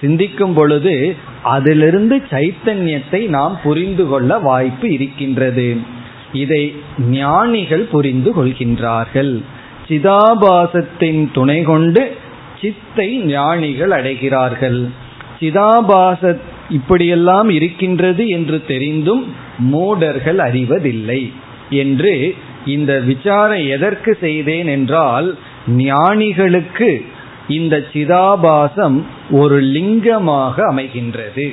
[0.00, 5.76] சிந்திக்கும் பொழுது அதிலிருந்து சைத்தன்யத்தை நாம் புரிந்து கொள்ள வாய்ப்பு இருக்கின்றது.
[6.42, 6.62] இதை
[7.10, 9.32] ஞானிகள் புரிந்து கொள்கின்றார்கள்.
[9.88, 12.02] சிதாபாசத்தின் துணை கொண்டு
[12.60, 14.80] சித்தை ஞானிகள் அடைகிறார்கள்.
[15.40, 16.20] சிதாபாச
[16.70, 19.24] இப்படியெல்லாம் இருக்கின்றது என்று தெரிந்தும்
[19.72, 21.20] மூடர்கள் அறிவதில்லை
[21.82, 22.12] என்று
[22.66, 25.28] இந்த விசாரம் எதற்கு செய்தேன் என்றால்
[25.66, 26.88] ஞானிகளுக்கு
[27.48, 28.98] இந்த சிதாபாசம்
[29.30, 31.46] ஒரு லிங்கமாக அமைகின்றது.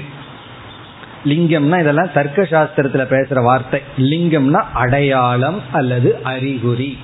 [1.26, 3.82] லிங்கம்னா இதெல்லாம் தர்க்க சாஸ்திரத்துல பேசுற வார்த்தை.
[3.98, 6.98] லிங்கம்னா அடையாளம் அல்லது அறிகுறி.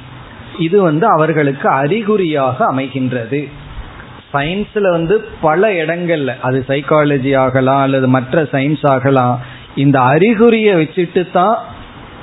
[0.59, 3.49] இது வந்து அவர்களுக்கு அறிகுறியாக அமைகின்றது.
[4.33, 9.41] சயின்ஸ்ல வந்து பல இடங்கள்ல அது சைக்காலஜி ஆகலாம் அல்லது மற்ற சயின்ஸ் ஆகலாம்
[9.75, 11.57] இந்த அறிகுறியை வச்சுட்டு தான்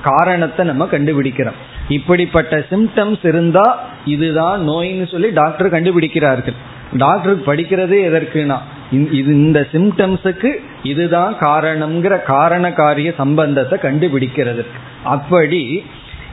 [0.02, 1.58] காரணத்தை நம்ம கண்டுபிடிக்கிறோம்.
[1.88, 6.56] இப்படிப்பட்ட சிம்டம்ஸ் இருந்தா இதுதான் நோயின்னு சொல்லி டாக்டர் கண்டுபிடிக்கிறார்கள்.
[6.92, 8.58] டாக்டருக்கு படிக்கிறதே எதற்குனா
[8.94, 10.50] இது இந்த சிம்டம்ஸுக்கு
[10.82, 14.64] இதுதான் காரணம்ங்கிற காரண காரிய சம்பந்தத்தை கண்டுபிடிக்கிறது.
[15.02, 15.84] அப்படி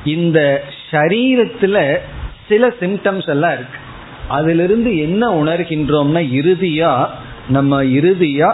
[0.03, 1.97] இந்த சரீரத்துல
[2.47, 3.80] சில சிம்டம்ஸ் எல்லாம் இருக்கு.
[4.28, 7.05] அதிலிருந்து என்ன உணர்கின்றோம்னா இறுதியா
[7.47, 8.53] நம்ம இறுதியா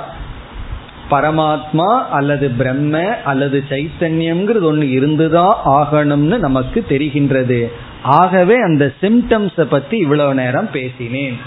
[1.11, 7.71] பரமாத்மா அல்லது பிரம்ம அல்லது சைத்தன்யம்ங்கிறது ஒன்று இருந்துதான் ஆகணும்னு நமக்கு தெரிகின்றது.
[8.01, 11.37] ஆகவே அந்த சிம்டம்ஸை பத்தி இவ்வளவு நேரம் பேசினேன்.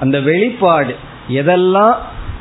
[0.00, 0.94] அந்த வெளிப்பாடு
[1.28, 1.94] எதெல்லாம்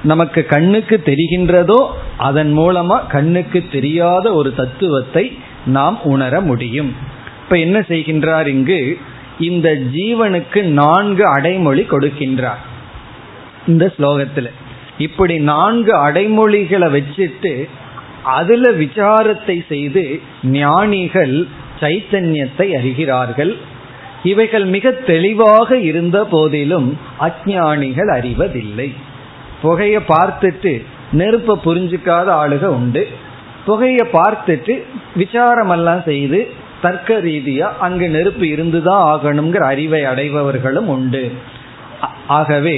[0.03, 6.95] நமக்கு கண்ணுக்கு தெரிகின்றதோ அதன் மூலமா கண்ணுக்கு தெரியாத ஒரு தத்துவத்தை நாம் உணர முடியும்.
[7.43, 8.97] இப்ப என்ன செய்கின்றார் இங்கு?
[9.39, 12.63] இந்த ஜீவனுக்கு நான்கு அடைமொழி கொடுக்கின்றார்.
[13.67, 14.51] இந்த ஸ்லோகத்தில்.
[14.97, 17.67] இப்படி நான்கு அடைமொழிகளை வச்சுட்டு
[18.23, 21.47] அதுல விசாரத்தை செய்து ஞானிகள்
[21.79, 23.57] சைத்தன்யத்தை அறிகிறார்கள்.
[24.31, 26.87] இவைகள் மிக தெளிவாக இருந்த போதிலும்
[27.19, 28.89] அஜானிகள் அறிவதில்லை.
[29.61, 30.73] புகையை பார்த்துட்டு
[31.11, 33.03] நெருப்பை புரிஞ்சுக்காத ஆளுக உண்டு.
[33.65, 34.75] புகையை பார்த்துட்டு
[35.17, 36.39] விசாரமெல்லாம் செய்து
[36.81, 41.23] தர்க்க ரீதியா அங்கு நெருப்பு இருந்துதான் ஆகணுங்கிற அறிவை அடைபவர்களும் உண்டு.
[42.37, 42.77] ஆகவே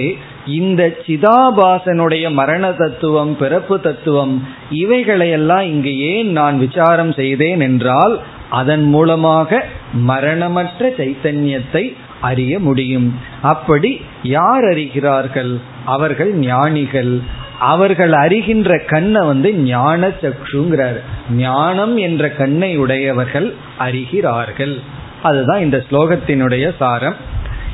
[0.58, 4.34] இந்த சிதாபாசனுடைய மரண தத்துவம் பிறப்பு தத்துவம்
[4.74, 8.16] இவைகளையெல்லாம் இங்கு ஏன் நான் விசாரம் செய்தேன் என்றால்
[8.50, 13.20] அதன் மூலமாக மரணமற்ற சைத்தன்யத்தை அறிய முடியும்.
[13.41, 15.60] அப்படி யார் அறிகிறார்கள்?
[15.86, 17.20] அவர்கள் ஞானிகள்.
[17.60, 21.00] அவர்கள் அறிகின்ற கண்ணை வந்து ஞான சக்ஷுங்கிறார்.
[21.32, 24.80] ஞானம் என்ற கண்ணை உடையவர்கள் அறிகிறார்கள்.
[25.24, 27.16] அதுதான் இந்த ஸ்லோகத்தினுடைய சாரம்.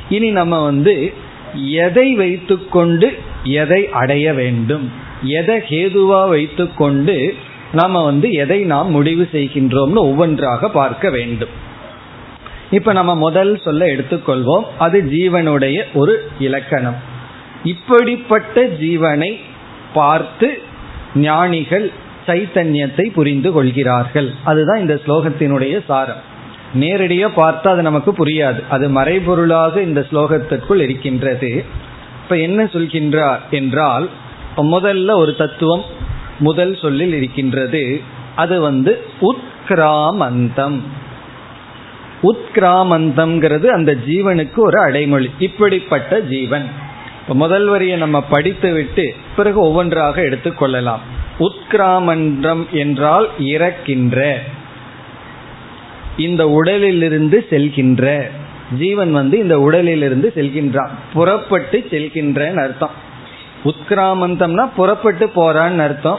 [0.08, 1.12] இனி நம்ம வந்து
[1.54, 4.92] எதை வைத்துக்கொண்டு எதை அடைய வேண்டும்?
[5.22, 7.34] எதை ஹேதுவா வைத்துக்கொண்டு
[7.72, 11.48] நாம வந்து எதை நாம் முடிவு செய்கின்றோம்னு ஒவ்வொன்றாக பார்க்க வேண்டும்.
[12.70, 14.64] இப்ப நம்ம முதல் சொல்ல எடுத்துக்கொள்வோம்.
[14.78, 16.94] அது ஜீவனுடைய ஒரு இலக்கணம்.
[17.64, 19.36] இப்படிப்பட்ட ஜீவனை
[19.94, 20.62] பார்த்து
[21.14, 21.92] ஞானிகள்
[22.26, 24.34] சைத்தன்யத்தை புரிந்து கொள்கிறார்கள்.
[24.44, 26.34] அதுதான் இந்த ஸ்லோகத்தினுடைய சாரம்.
[26.74, 28.60] நேரடியாக பார்த்தா அது நமக்கு புரியாது.
[28.68, 31.64] அது மறைபொருளாக இந்த ஸ்லோகத்திற்குள் இருக்கின்றது.
[32.22, 34.08] இப்ப என்ன சொல்கின்றார் என்றால்
[34.56, 35.82] முதல்ல ஒரு தத்துவம்
[36.38, 38.00] முதல் சொல்லில் இருக்கின்றது.
[38.36, 40.80] அது வந்து உத்கிராமந்தம்.
[42.22, 46.66] உத்கிராமந்தம்ங்கிறது அந்த ஜீவனுக்கு ஒரு அடைமொழி இப்படிப்பட்ட ஜீவன்.
[47.20, 50.98] இப்போ முதல் வரியை நம்ம படித்து விட்டு பிறகு ஒவ்வொன்றாக எடுத்துக்கொள்ளலாம்
[51.38, 54.42] உத்கிராமன்றம் என்றால் இறக்கின்ற
[56.16, 58.30] இந்த உடலிலிருந்து செல்கின்ற.
[58.78, 63.04] ஜீவன் வந்து இந்த உடலிலிருந்து செல்கின்றான் புறப்பட்டு செல்கின்றன்னு அர்த்தம்.
[63.64, 66.18] உத்கிராமந்தம்னா புறப்பட்டு போறான்னு அர்த்தம்.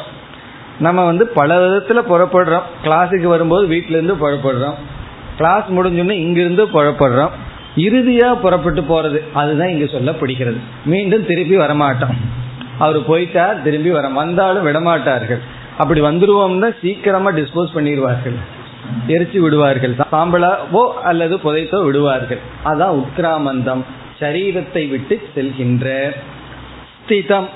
[0.80, 2.62] நம்ம வந்து பல விதத்துல புறப்படுறோம்.
[2.84, 4.74] கிளாஸுக்கு வரும்போது வீட்டில இருந்து புறப்படுறோம்.
[5.38, 7.30] கிளாஸ் முடிஞ்சோடனே இங்கிருந்து புறப்படுறோம்.
[7.76, 12.16] இறுதியா புறப்பட்டு போறது அதுதான் இங்க பிடிக்கிறது மீண்டும் திருப்பி வரமாட்டோம்.
[12.80, 15.40] அவர் போயிட்டார் திரும்பி வர வந்தாலும் விடமாட்டார்கள்.
[15.78, 18.36] அப்படி வந்துருவோம்னா சீக்கிரமா டிஸ்போஸ் பண்ணிடுவார்கள்.
[19.08, 19.96] எரிச்சு விடுவார்கள்.
[20.12, 22.40] சாம்பலாவோ அல்லது புதைத்தோ விடுவார்கள்.
[22.66, 23.84] அதான் உத்கிராமந்தம்.
[24.20, 26.16] சரீரத்தை விட்டு செல்கின்ற
[27.08, 27.48] ஸ்திதம்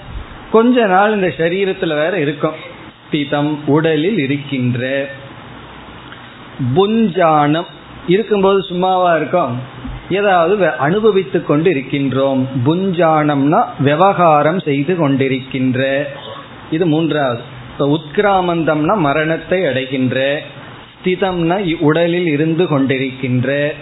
[0.52, 2.54] கொஞ்ச நாள் இந்த சரீரத்துல வேற இருக்கும்.
[3.12, 5.10] ஸ்திதம் உடலில் இருக்கின்ற
[6.76, 7.66] புஞ்சானம்
[8.08, 9.60] இருக்கும்போது சும்மாவா இருக்கும்.
[10.10, 16.04] ஏதாவது அனுபவித்து கொண்டு இருக்கின்றோம் புஞ்சானம்னா விவகாரம் செய்து கொண்டிருக்கின்ற.
[16.72, 17.42] இது மூன்றாவது.
[17.80, 20.42] உத்கிராமந்தம்னா மரணத்தை அடைகின்ற.
[21.04, 23.74] ஸ்திதம்னா உடலில் இருந்து கொண்டிருக்கின்ற.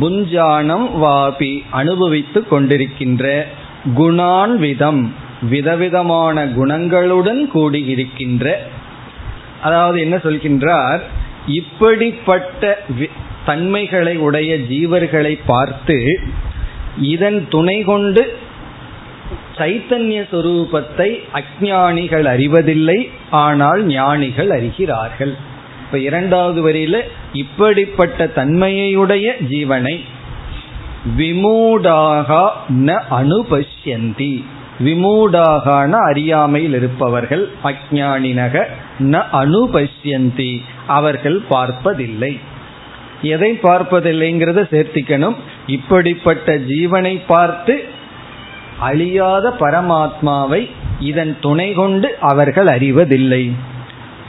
[0.00, 3.46] புஞ்சானம் வாபி அனுபவித்து கொண்டிருக்கின்ற.
[3.94, 5.10] குணான்விதம்
[5.40, 8.60] விதவிதமான குணங்களுடன் கூடி இருக்கின்ற
[9.62, 11.00] அதாவது என்ன சொல்கின்றார்?
[11.46, 12.78] இப்படிப்பட்ட
[13.44, 16.20] தன்மைகளை உடைய ஜீவர்களை பார்த்து
[17.00, 18.38] இதன் துணை கொண்டு
[19.58, 25.34] சைத்தன்ய சொரூபத்தை அஜானிகள் அறிவதில்லை ஆனால் ஞானிகள் அறிகிறார்கள்.
[25.86, 27.00] இப்ப இரண்டாவது வரியில
[27.32, 30.00] இப்படிப்பட்ட தன்மையுடைய ஜீவனை
[31.04, 34.44] விமூடாக ந அனுபஷ்யந்தி.
[34.84, 38.64] விமூடாகான அறியாமையில் இருப்பவர்கள் அஜானினக
[38.98, 40.62] ந அனுபஷ்யந்தி.
[40.86, 42.38] அவர்கள் பார்ப்பதில்லை.
[43.22, 45.34] எதை பார்ப்பதில்லைங்கிறத சேர்த்திக்கணும்.
[45.66, 47.84] இப்படிப்பட்ட ஜீவனை பார்த்து
[48.78, 50.70] அழியாத பரமாத்மாவை
[51.00, 53.52] இதன் துணை கொண்டு அவர்கள் அறிவதில்லை.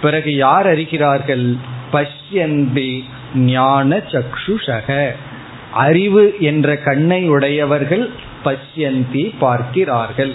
[0.02, 1.58] பிறகு யார் அறிகிறார்கள்?
[1.94, 3.04] பஷ்யந்தி
[3.36, 5.12] ஞான சக்ஷுஷக
[5.72, 8.10] அறிவு என்ற கண்ணை உடையவர்கள்
[8.46, 10.32] பஷ்யந்தி பார்க்கிறார்கள்.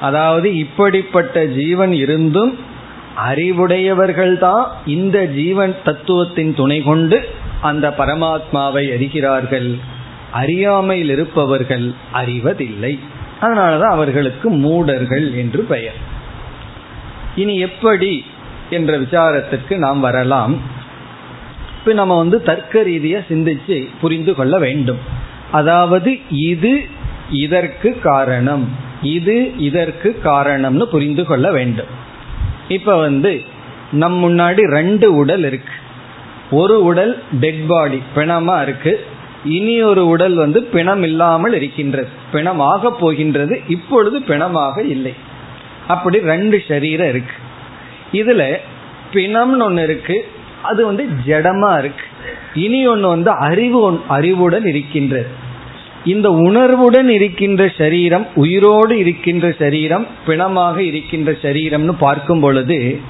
[0.00, 2.58] அதாவது இப்படிப்பட்ட ஜீவன் இருந்தும்
[3.30, 7.28] அறிவுடையவர்கள்தான் இந்த ஜீவன் தத்துவத்தின் துணை கொண்டு
[7.60, 9.78] அந்த பரமாத்மாவை அறிகிறார்கள்.
[10.32, 12.98] அறியாமையில் இருப்பவர்கள் அறிவதில்லை.
[13.40, 15.94] அதனாலதான் அவர்களுக்கு மூடர்கள் என்று பெயர்.
[17.36, 18.24] இனி எப்படி
[18.70, 20.60] என்ற விசாரத்துக்கு நாம் வரலாம்.
[21.82, 24.98] இப்ப நம்ம வந்து தர்க்க ரீதியா சிந்திச்சு புரிந்து கொள்ள வேண்டும்.
[25.50, 26.84] அதாவது இது
[27.30, 28.68] இதற்கு காரணம்
[29.02, 31.86] இது இதற்கு காரணம்னு புரிந்து கொள்ள வேண்டும்.
[32.68, 33.40] இப்ப வந்து
[33.92, 35.74] நம் முன்னாடி ரெண்டு உடல் இருக்கு.
[36.50, 39.04] ஒரு உடல் டெட் பாடி பிணமா இருக்கு.
[39.44, 42.08] இனி ஒரு உடல் வந்து பிணம் இல்லாமல் இருக்கின்றது.
[42.32, 45.14] பிணமாக போகின்றது இப்பொழுது பிணமாக இல்லை.
[45.88, 47.36] அப்படி ரெண்டு சரீரம் இருக்கு.
[48.12, 48.44] இதுல
[49.14, 50.18] பிணம்னு ஒன்று இருக்கு
[50.62, 52.04] அது வந்து ஜடமா இருக்கு.
[52.54, 55.50] இனி ஒன்று வந்து அறிவு அறிவுடன் இருக்கின்றது
[56.04, 63.00] இந்த உணர்வுடன் இருக்கின்ற சரீரம் உயிரோடு இருக்கின்ற சரீரம் பிணமாக இருக்கின்ற சரீரம்னு பார்க்கும் பொழுது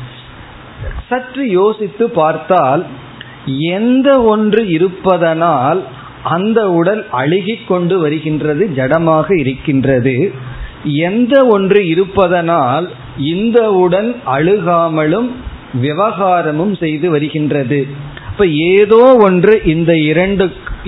[1.09, 2.83] சற்று யோசித்து பார்த்தால்
[3.47, 5.81] எந்த ஒன்று இருப்பதனால்
[6.23, 10.33] அந்த உடல் அழுகி கொண்டு வருகின்றது ஜடமாக இருக்கின்றது.
[11.09, 12.87] எந்த ஒன்று இருப்பதனால்
[13.19, 15.31] இந்த உடல் அழுகாமலும்
[15.85, 17.87] விவகாரமும் செய்து வருகின்றது.
[18.31, 20.45] இப்ப ஏதோ ஒன்று இந்த இரண்டு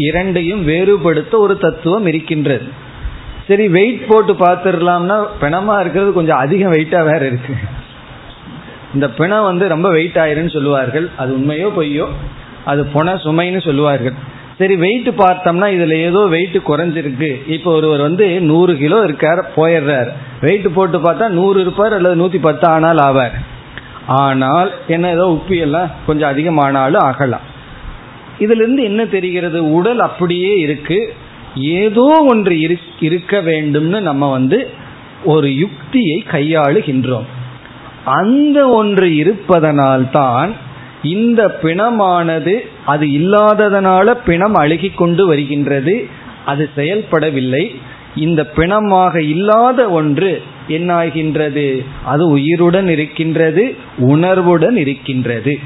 [0.08, 2.66] இரண்டையும் வேறுபடுத்த ஒரு தத்துவம் இருக்கின்றது.
[3.48, 7.54] சரி வெயிட் போட்டு பார்த்துடலாம்னா பிணமா இருக்கிறது கொஞ்சம் அதிகம் வெயிட்டா வேற இருக்கு.
[8.94, 11.10] இந்த பிணம் வந்து ரொம்ப வெயிட் ஆயிருன்னு சொல்லுவார்கள்.
[11.16, 12.06] அது உண்மையோ பொய்யோ
[12.64, 14.16] அது புன சுமைன்னு சொல்லுவார்கள்.
[14.58, 17.30] சரி வெயிட் பார்த்தோம்னா இதுல ஏதோ வெயிட் குறைஞ்சிருக்கு.
[17.46, 20.10] இப்போ ஒருவர் வந்து நூறு கிலோ இருக்கார் போயிடுறார்.
[20.40, 23.34] வெயிட் போட்டு பார்த்தா நூறு இருப்பார் அல்லது நூத்தி பத்து ஆனால் ஆவார்.
[24.06, 27.52] ஆனால் என்ன ஏதோ உப்பி எல்லாம் கொஞ்சம் அதிகமானாலும் ஆகலாம்
[28.38, 29.72] இதுல இருந்து என்ன தெரிகிறது?
[29.72, 31.14] உடல் அப்படியே இருக்கு.
[31.56, 32.60] ஏதோ ஒன்று
[33.00, 34.70] இருக்க வேண்டும்னு நம்ம வந்து
[35.24, 37.24] ஒரு யுக்தியை கையாளுகின்றோம்.
[38.04, 40.52] அந்த ஒன்று இருப்பதனால்தான்
[41.02, 46.08] இந்த பிணமானது அது இல்லாததனால பிணம் அழுகி கொண்டு வருகின்றது.
[46.46, 47.74] அது செயல்படவில்லை.
[48.16, 51.84] இந்த பிணமாக இல்லாத ஒன்று என்னாகின்றது?
[52.04, 55.58] அது உயிருடன் இருக்கின்றது உணர்வுடன் இருக்கின்றது.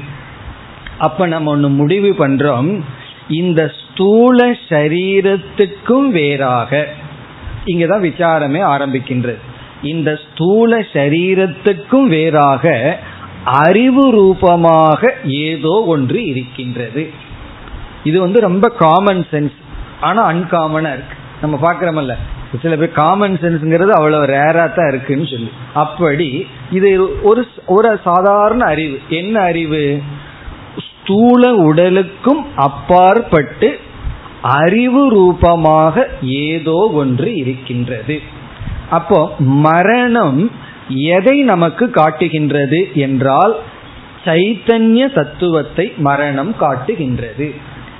[0.97, 2.79] அப்ப நம்ம ஒன்று முடிவு பண்றோம்.
[3.29, 6.87] இந்த ஸ்தூல சரீரத்துக்கும் வேறாக.
[7.65, 9.37] இங்கதான் விசாரமே ஆரம்பிக்கின்றது.
[9.83, 12.99] இந்த ஸ்தூல சரீரத்துக்கும் வேறாக
[13.43, 17.09] அறிவு ரூபமாக ஏதோ ஒன்று இருக்கின்றது.
[18.03, 19.53] இது வந்து ரொம்ப காமன் சென்ஸ்
[20.01, 21.15] ஆனா அன்காமனா இருக்கு.
[21.41, 22.15] நம்ம பாக்கிறோமல்ல
[22.61, 25.51] சில பேர் காமன் சென்ஸ்ங்கிறது அவ்வளவு ரேரா தான் இருக்குன்னு சொல்லி.
[25.73, 28.99] அப்படி இது ஒரு ஒரு சாதாரண அறிவு.
[29.09, 30.01] என்ன அறிவு?
[30.87, 33.79] ஸ்தூல உடலுக்கும் அப்பாற்பட்டு
[34.41, 38.21] அறிவு ரூபமாக ஏதோ ஒன்று இருக்கின்றது.
[38.89, 40.51] அப்போ மரணம்
[40.87, 43.55] எதை நமக்கு காட்டுகின்றது என்றால்
[44.25, 47.53] சைத்தன்ய தத்துவத்தை மரணம் காட்டுகின்றது.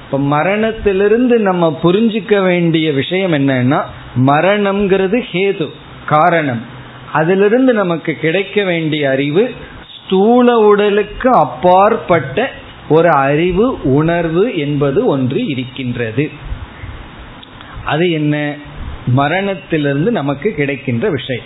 [0.09, 3.83] இப்ப மரணத்திலிருந்து நம்ம புரிஞ்சுக்க வேண்டிய விஷயம் என்னன்னா
[4.15, 5.69] மரணம்ங்கிறது ஹேது
[6.05, 6.61] காரணம்.
[7.13, 9.53] அதிலிருந்து நமக்கு கிடைக்க வேண்டிய அறிவு
[9.87, 12.51] ஸ்தூல உடலுக்கு அப்பாற்பட்ட
[12.89, 16.29] ஒரு அறிவு உணர்வு என்பது ஒன்று இருக்கின்றது.
[17.85, 18.55] அது என்ன?
[19.07, 21.45] மரணத்திலிருந்து நமக்கு கிடைக்கின்ற விஷயம்.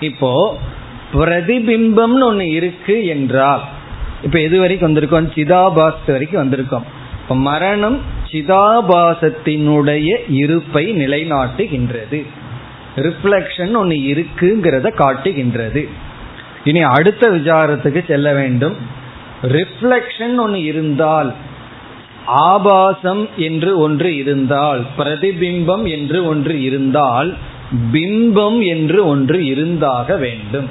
[0.00, 0.58] இப்போ
[1.12, 3.62] பிரதிபிம்பம்னு ஒன்று இருக்கு என்றால்
[4.24, 5.30] இப்ப எது வரைக்கும் வந்திருக்கோம்?
[5.34, 6.82] சிதாபாஸ்து வரைக்கும் வந்திருக்கோம்.
[7.26, 8.00] இப்ப மரணம்
[8.30, 12.24] சிதாபாசத்தினுடைய இருப்பை நிலைநாட்டுகின்றது.
[12.96, 15.88] ரிஃப்ளெக்ஷன் ஒன்று இருக்குங்கிறத காட்டுகின்றது.
[16.64, 18.76] இனி அடுத்த விசாரத்துக்கு செல்ல வேண்டும்.
[19.42, 21.34] ரிஃப்ளக்ஷன் ஒன்று இருந்தால்
[22.26, 27.36] ஆபாசம் என்று ஒன்று இருந்தால் பிரதிபிம்பம் என்று ஒன்று இருந்தால்
[27.92, 30.68] பிம்பம் என்று ஒன்று இருந்தாக வேண்டும்.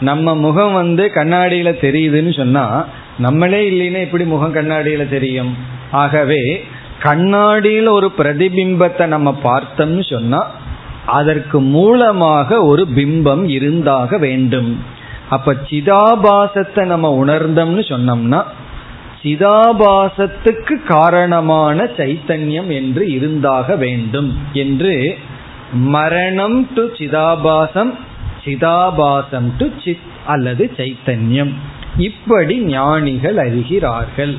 [0.00, 2.86] நம்ம முகம் வந்து கண்ணாடியில தெரியுதுன்னு சொன்னா
[3.18, 5.56] நம்மளே இல்லைன்னா எப்படி முகம் கண்ணாடியில தெரியும்?
[5.90, 6.64] ஆகவே
[7.00, 10.50] கண்ணாடியில் ஒரு பிரதிபிம்பத்தை நம்ம பார்த்தோம்னு சொன்னா
[11.06, 14.82] அதற்கு மூலமாக ஒரு பிம்பம் இருந்தாக வேண்டும்.
[15.28, 18.42] அப்ப சிதாபாசத்தை நம்ம உணர்ந்தோம்னு சொன்னோம்னா
[19.22, 25.18] சிதாபாசத்துக்கு காரணமான சைத்தன்யம் என்று இருந்தாக வேண்டும் என்று
[25.72, 27.94] மரணம் டு சிதாபாசம்
[28.44, 31.52] சிதாபாசம் டு சித் அல்லது சைத்தன்யம்.
[31.98, 34.38] இப்படி ஞானிகள் அறிகிறார்கள்.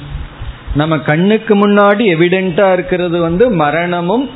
[0.76, 4.30] நம்ம கண்ணுக்கு முன்னாடி எவிடென்டா இருக்கிறது வந்து மரணமும்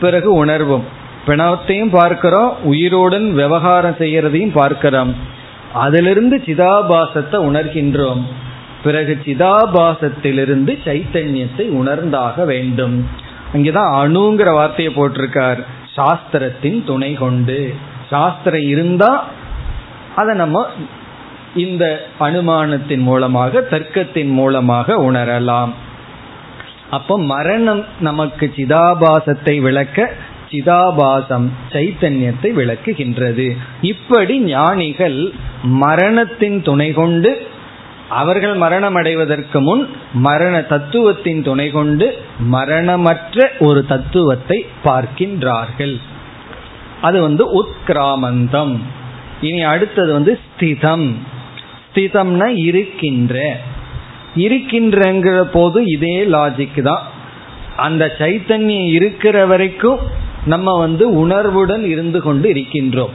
[0.00, 0.84] பிறகு உணர்வும்.
[1.26, 5.14] பிணத்தையும் பார்க்கிறோம் உயிரோடன் விவகாரம் செய்யறதையும் பார்க்கிறோம்.
[5.74, 8.22] அதிலிருந்து சிதாபாசத்தை உணர்கின்றோம்.
[8.84, 13.08] பிறகு சிதாபாசத்திலிருந்து சைத்தன்யத்தை உணர்ந்தாக வேண்டும்.
[13.52, 15.64] அங்கேதான் அணுங்கிற வார்த்தையை போட்டிருக்கார்.
[15.96, 17.74] சாஸ்திரத்தின் துணை கொண்டு.
[18.10, 19.28] சாஸ்திரம் இருந்தா
[20.16, 20.66] அதை நம்ம
[21.54, 25.72] இந்த அனுமானத்தின் மூலமாக தர்க்கத்தின் மூலமாக உணரலாம்.
[26.90, 30.12] அப்போ மரணம் நமக்கு சிதாபாசத்தை விளக்க
[30.50, 33.56] சிதாபாசம் சைத்தன்யத்தை விளக்குகின்றது.
[33.80, 35.32] இப்படி ஞானிகள்
[35.62, 37.46] மரணத்தின் துணை கொண்டு
[38.08, 45.96] அவர்கள் மரணம் அடைவதற்கு முன் மரண தத்துவத்தின் துணை கொண்டு மரணமற்ற ஒரு தத்துவத்தை பார்க்கின்றார்கள்.
[47.00, 48.76] அது வந்து உத்கிராமந்தம்.
[49.40, 51.14] இனி அடுத்தது வந்து ஸ்திதம்.
[51.94, 53.60] ஸ்திதம்னா இருக்கின்ற.
[54.36, 57.02] இருக்கின்றங்கிற போது இதே லாஜிக் தான்.
[57.76, 59.98] அந்த சைத்தன்யம் இருக்கிற வரைக்கும்
[60.46, 63.14] நம்ம வந்து உணர்வுடன் இருந்து கொண்டு இருக்கின்றோம்.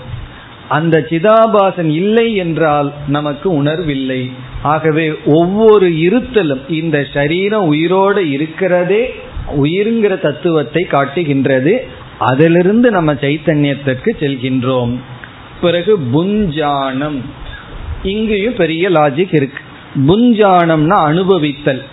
[0.70, 4.32] அந்த சிதாபாசன் இல்லை என்றால் நமக்கு உணர்வில்லை.
[4.62, 9.16] ஆகவே ஒவ்வொரு இருத்தலும் இந்த சரீரம் உயிரோடு இருக்கிறதே
[9.64, 11.88] உயிருங்கிற தத்துவத்தை காட்டுகின்றது.
[12.20, 14.96] அதிலிருந்து நம்ம சைத்தன்யத்திற்கு செல்கின்றோம்.
[15.62, 17.22] பிறகு புஞ்சானம்
[18.04, 19.62] இங்கேயும் பெரிய லாஜிக் இருக்கு.
[20.08, 21.84] புஞ்சானம்னா அனுபவித்தல்.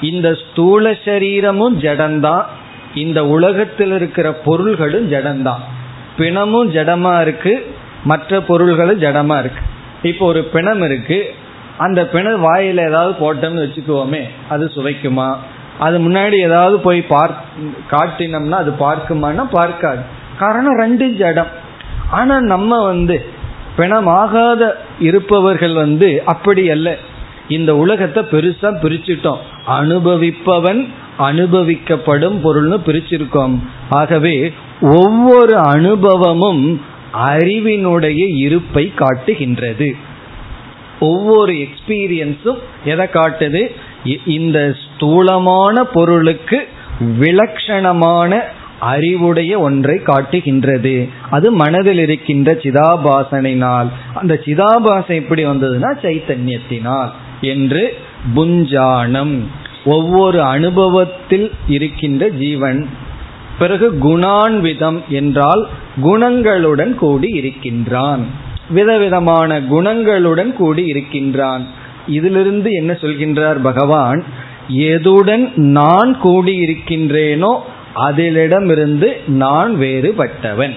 [0.00, 2.44] இந்த ஸ்தூல சரீரமும் ஜடம்தான்
[2.94, 5.58] இந்த உலகத்தில் இருக்கிற பொருள்களும் ஜடம்தான்
[6.16, 7.74] பிணமும் ஜடமா இருக்கு.
[8.04, 9.62] மற்ற பொருள்களும் ஜடமா இருக்கு.
[10.02, 11.34] இப்போ ஒரு பிணம் இருக்கு.
[11.78, 15.36] அந்த பிண வாயில ஏதாவது போட்டோம்னு வச்சுக்குவோமே அது சுவைக்குமா?
[15.78, 17.34] அது முன்னாடி ஏதாவது போய் பார்
[17.90, 20.00] காட்டினோம்னா அது பார்க்குமானா பார்க்காது.
[20.38, 21.46] காரணம் ரெண்டு ஜடம்.
[22.10, 23.26] ஆனா நம்ம வந்து
[23.78, 24.70] பிணமாகாத
[25.00, 26.96] இருப்பவர்கள் வந்து அப்படி அல்ல.
[27.48, 29.42] இந்த உலகத்தை பெருசா பிரிச்சுட்டோம்.
[29.66, 33.58] அனுபவிப்பவன் அனுபவிக்கப்படும் பொருள்னு பிரிச்சிருக்கோம்.
[33.90, 36.80] ஆகவே ஒவ்வொரு அனுபவமும்
[37.28, 39.96] அறிவினுடைய இருப்பை காட்டுகின்றது.
[41.00, 43.62] ஒவ்வொரு எக்ஸ்பீரியன்ஸும் எதை காட்டுது?
[44.26, 46.68] இந்த ஸ்தூலமான பொருளுக்கு
[47.20, 48.40] விலக்ஷணமான
[48.80, 51.08] அறிவுடைய ஒன்றை காட்டுகின்றது.
[51.30, 57.08] அது மனதில் இருக்கின்ற சிதாபாசனினால் அந்த சிதாபாசம் எப்படி வந்ததுன்னா சைத்தன்யத்தினால்
[57.40, 57.96] என்று
[58.36, 59.40] புஞ்சானம்
[59.84, 62.88] ஒவ்வொரு அனுபவத்தில் இருக்கின்ற ஜீவன்.
[63.58, 65.68] பிறகு குணான்விதம் என்றால்
[66.02, 68.26] குணங்களுடன் கூடி இருக்கின்றான்.
[68.70, 71.66] விதவிதமான குணங்களுடன் கூடி இருக்கின்றான்.
[72.06, 74.24] இதிலிருந்து என்ன சொல்கின்றார் பகவான்?
[74.68, 77.58] எதுடன் நான் கூடி இருக்கின்றேனோ
[78.06, 79.08] அதிலிடமிருந்து
[79.42, 80.76] நான் வேறுபட்டவன்.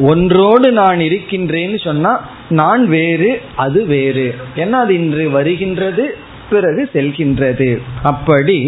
[0.00, 2.12] ஒன்றோடு நான் இருக்கின்றேன்னு சொன்னா
[2.48, 4.26] நான் வேறு அது வேறு.
[4.56, 6.04] ஏன்னா அது இன்று வருகின்றது
[6.50, 7.70] பிறகு செல்கின்றது.
[8.02, 8.58] அப்படி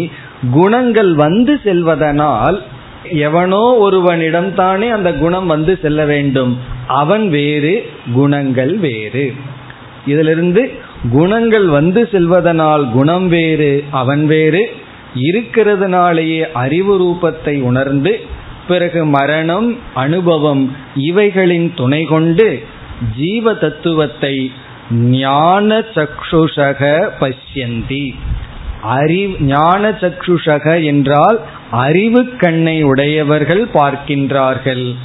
[0.51, 2.57] குணங்கள் வந்து செல்வதனால்
[3.09, 6.53] எவனோ ஒருவனிடம் தானே அந்த குணம் வந்து செல்ல வேண்டும்.
[7.01, 7.73] அவன் வேறு
[8.13, 9.25] குணங்கள் வேறு.
[10.05, 10.63] இதிலிருந்து
[11.11, 14.61] குணங்கள் வந்து செல்வதனால் குணம் வேறு அவன் வேறு
[15.15, 18.19] இருக்கிறதுனாலேயே அறிவு ரூபத்தை உணர்ந்து
[18.67, 22.63] பிறகு மரணம் அனுபவம் இவைகளின் துணை கொண்டு
[23.17, 24.51] ஜீவ தத்துவத்தை
[24.91, 28.13] ஞான சக்ஷுஷக பஷ்யந்தி.
[28.81, 31.39] அறிவு ஞான சக்ஷுஷக என்றால்
[31.71, 34.95] அறிவு கண்ணை உடையவர்கள் பார்க்கின்றார்கள்.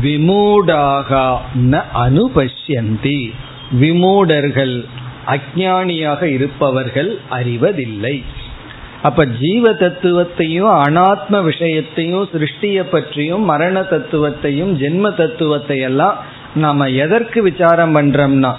[0.00, 3.30] விமூடாக ந அனுபஷ்யந்தி.
[3.70, 4.84] விமூடர்கள்
[5.26, 8.22] அஜானியாக இருப்பவர்கள் அறிவதில்லை.
[9.02, 16.16] அப்ப ஜீவ தத்துவத்தையும் அனாத்ம விஷயத்தையும் சிருஷ்டிய பற்றியும் மரண தத்துவத்தையும் ஜென்ம தத்துவத்தை எல்லாம்
[16.54, 18.52] நாம எதற்கு விசாரம் பண்றோம்னா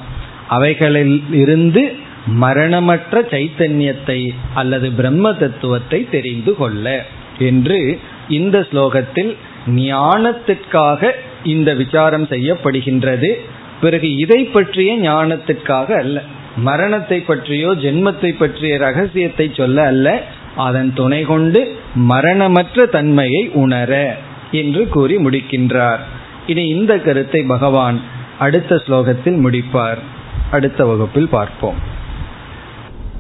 [0.48, 1.84] அவைகளில் இருந்து
[2.26, 4.20] மரணமற்ற சைத்தன்யத்தை
[4.54, 7.06] அல்லது பிரம்ம தத்துவத்தை தெரிந்து கொள்ள
[7.40, 8.00] என்று
[8.30, 9.32] இந்த ஸ்லோகத்தில்
[9.68, 11.12] ஞானத்திற்காக
[11.44, 13.32] இந்த விசாரம் செய்யப்படுகின்றது.
[13.82, 16.24] பிறகு இதை பற்றிய ஞானத்திற்காக அல்ல.
[16.65, 20.09] மரணத்தை பற்றியோ ஜென்மத்தை பற்றிய ரகசியத்தை சொல்ல அல்ல
[20.57, 21.61] அதன் துணை கொண்டு
[22.07, 23.93] மரணமற்ற தன்மையை உணர
[24.53, 26.03] என்று கூறி முடிக்கின்றார்
[26.47, 27.99] இனி இந்த கருத்தை பகவான்
[28.39, 30.03] அடுத்த ஸ்லோகத்தில் முடிப்பார்
[30.51, 31.81] அடுத்த வகுப்பில் பார்ப்போம்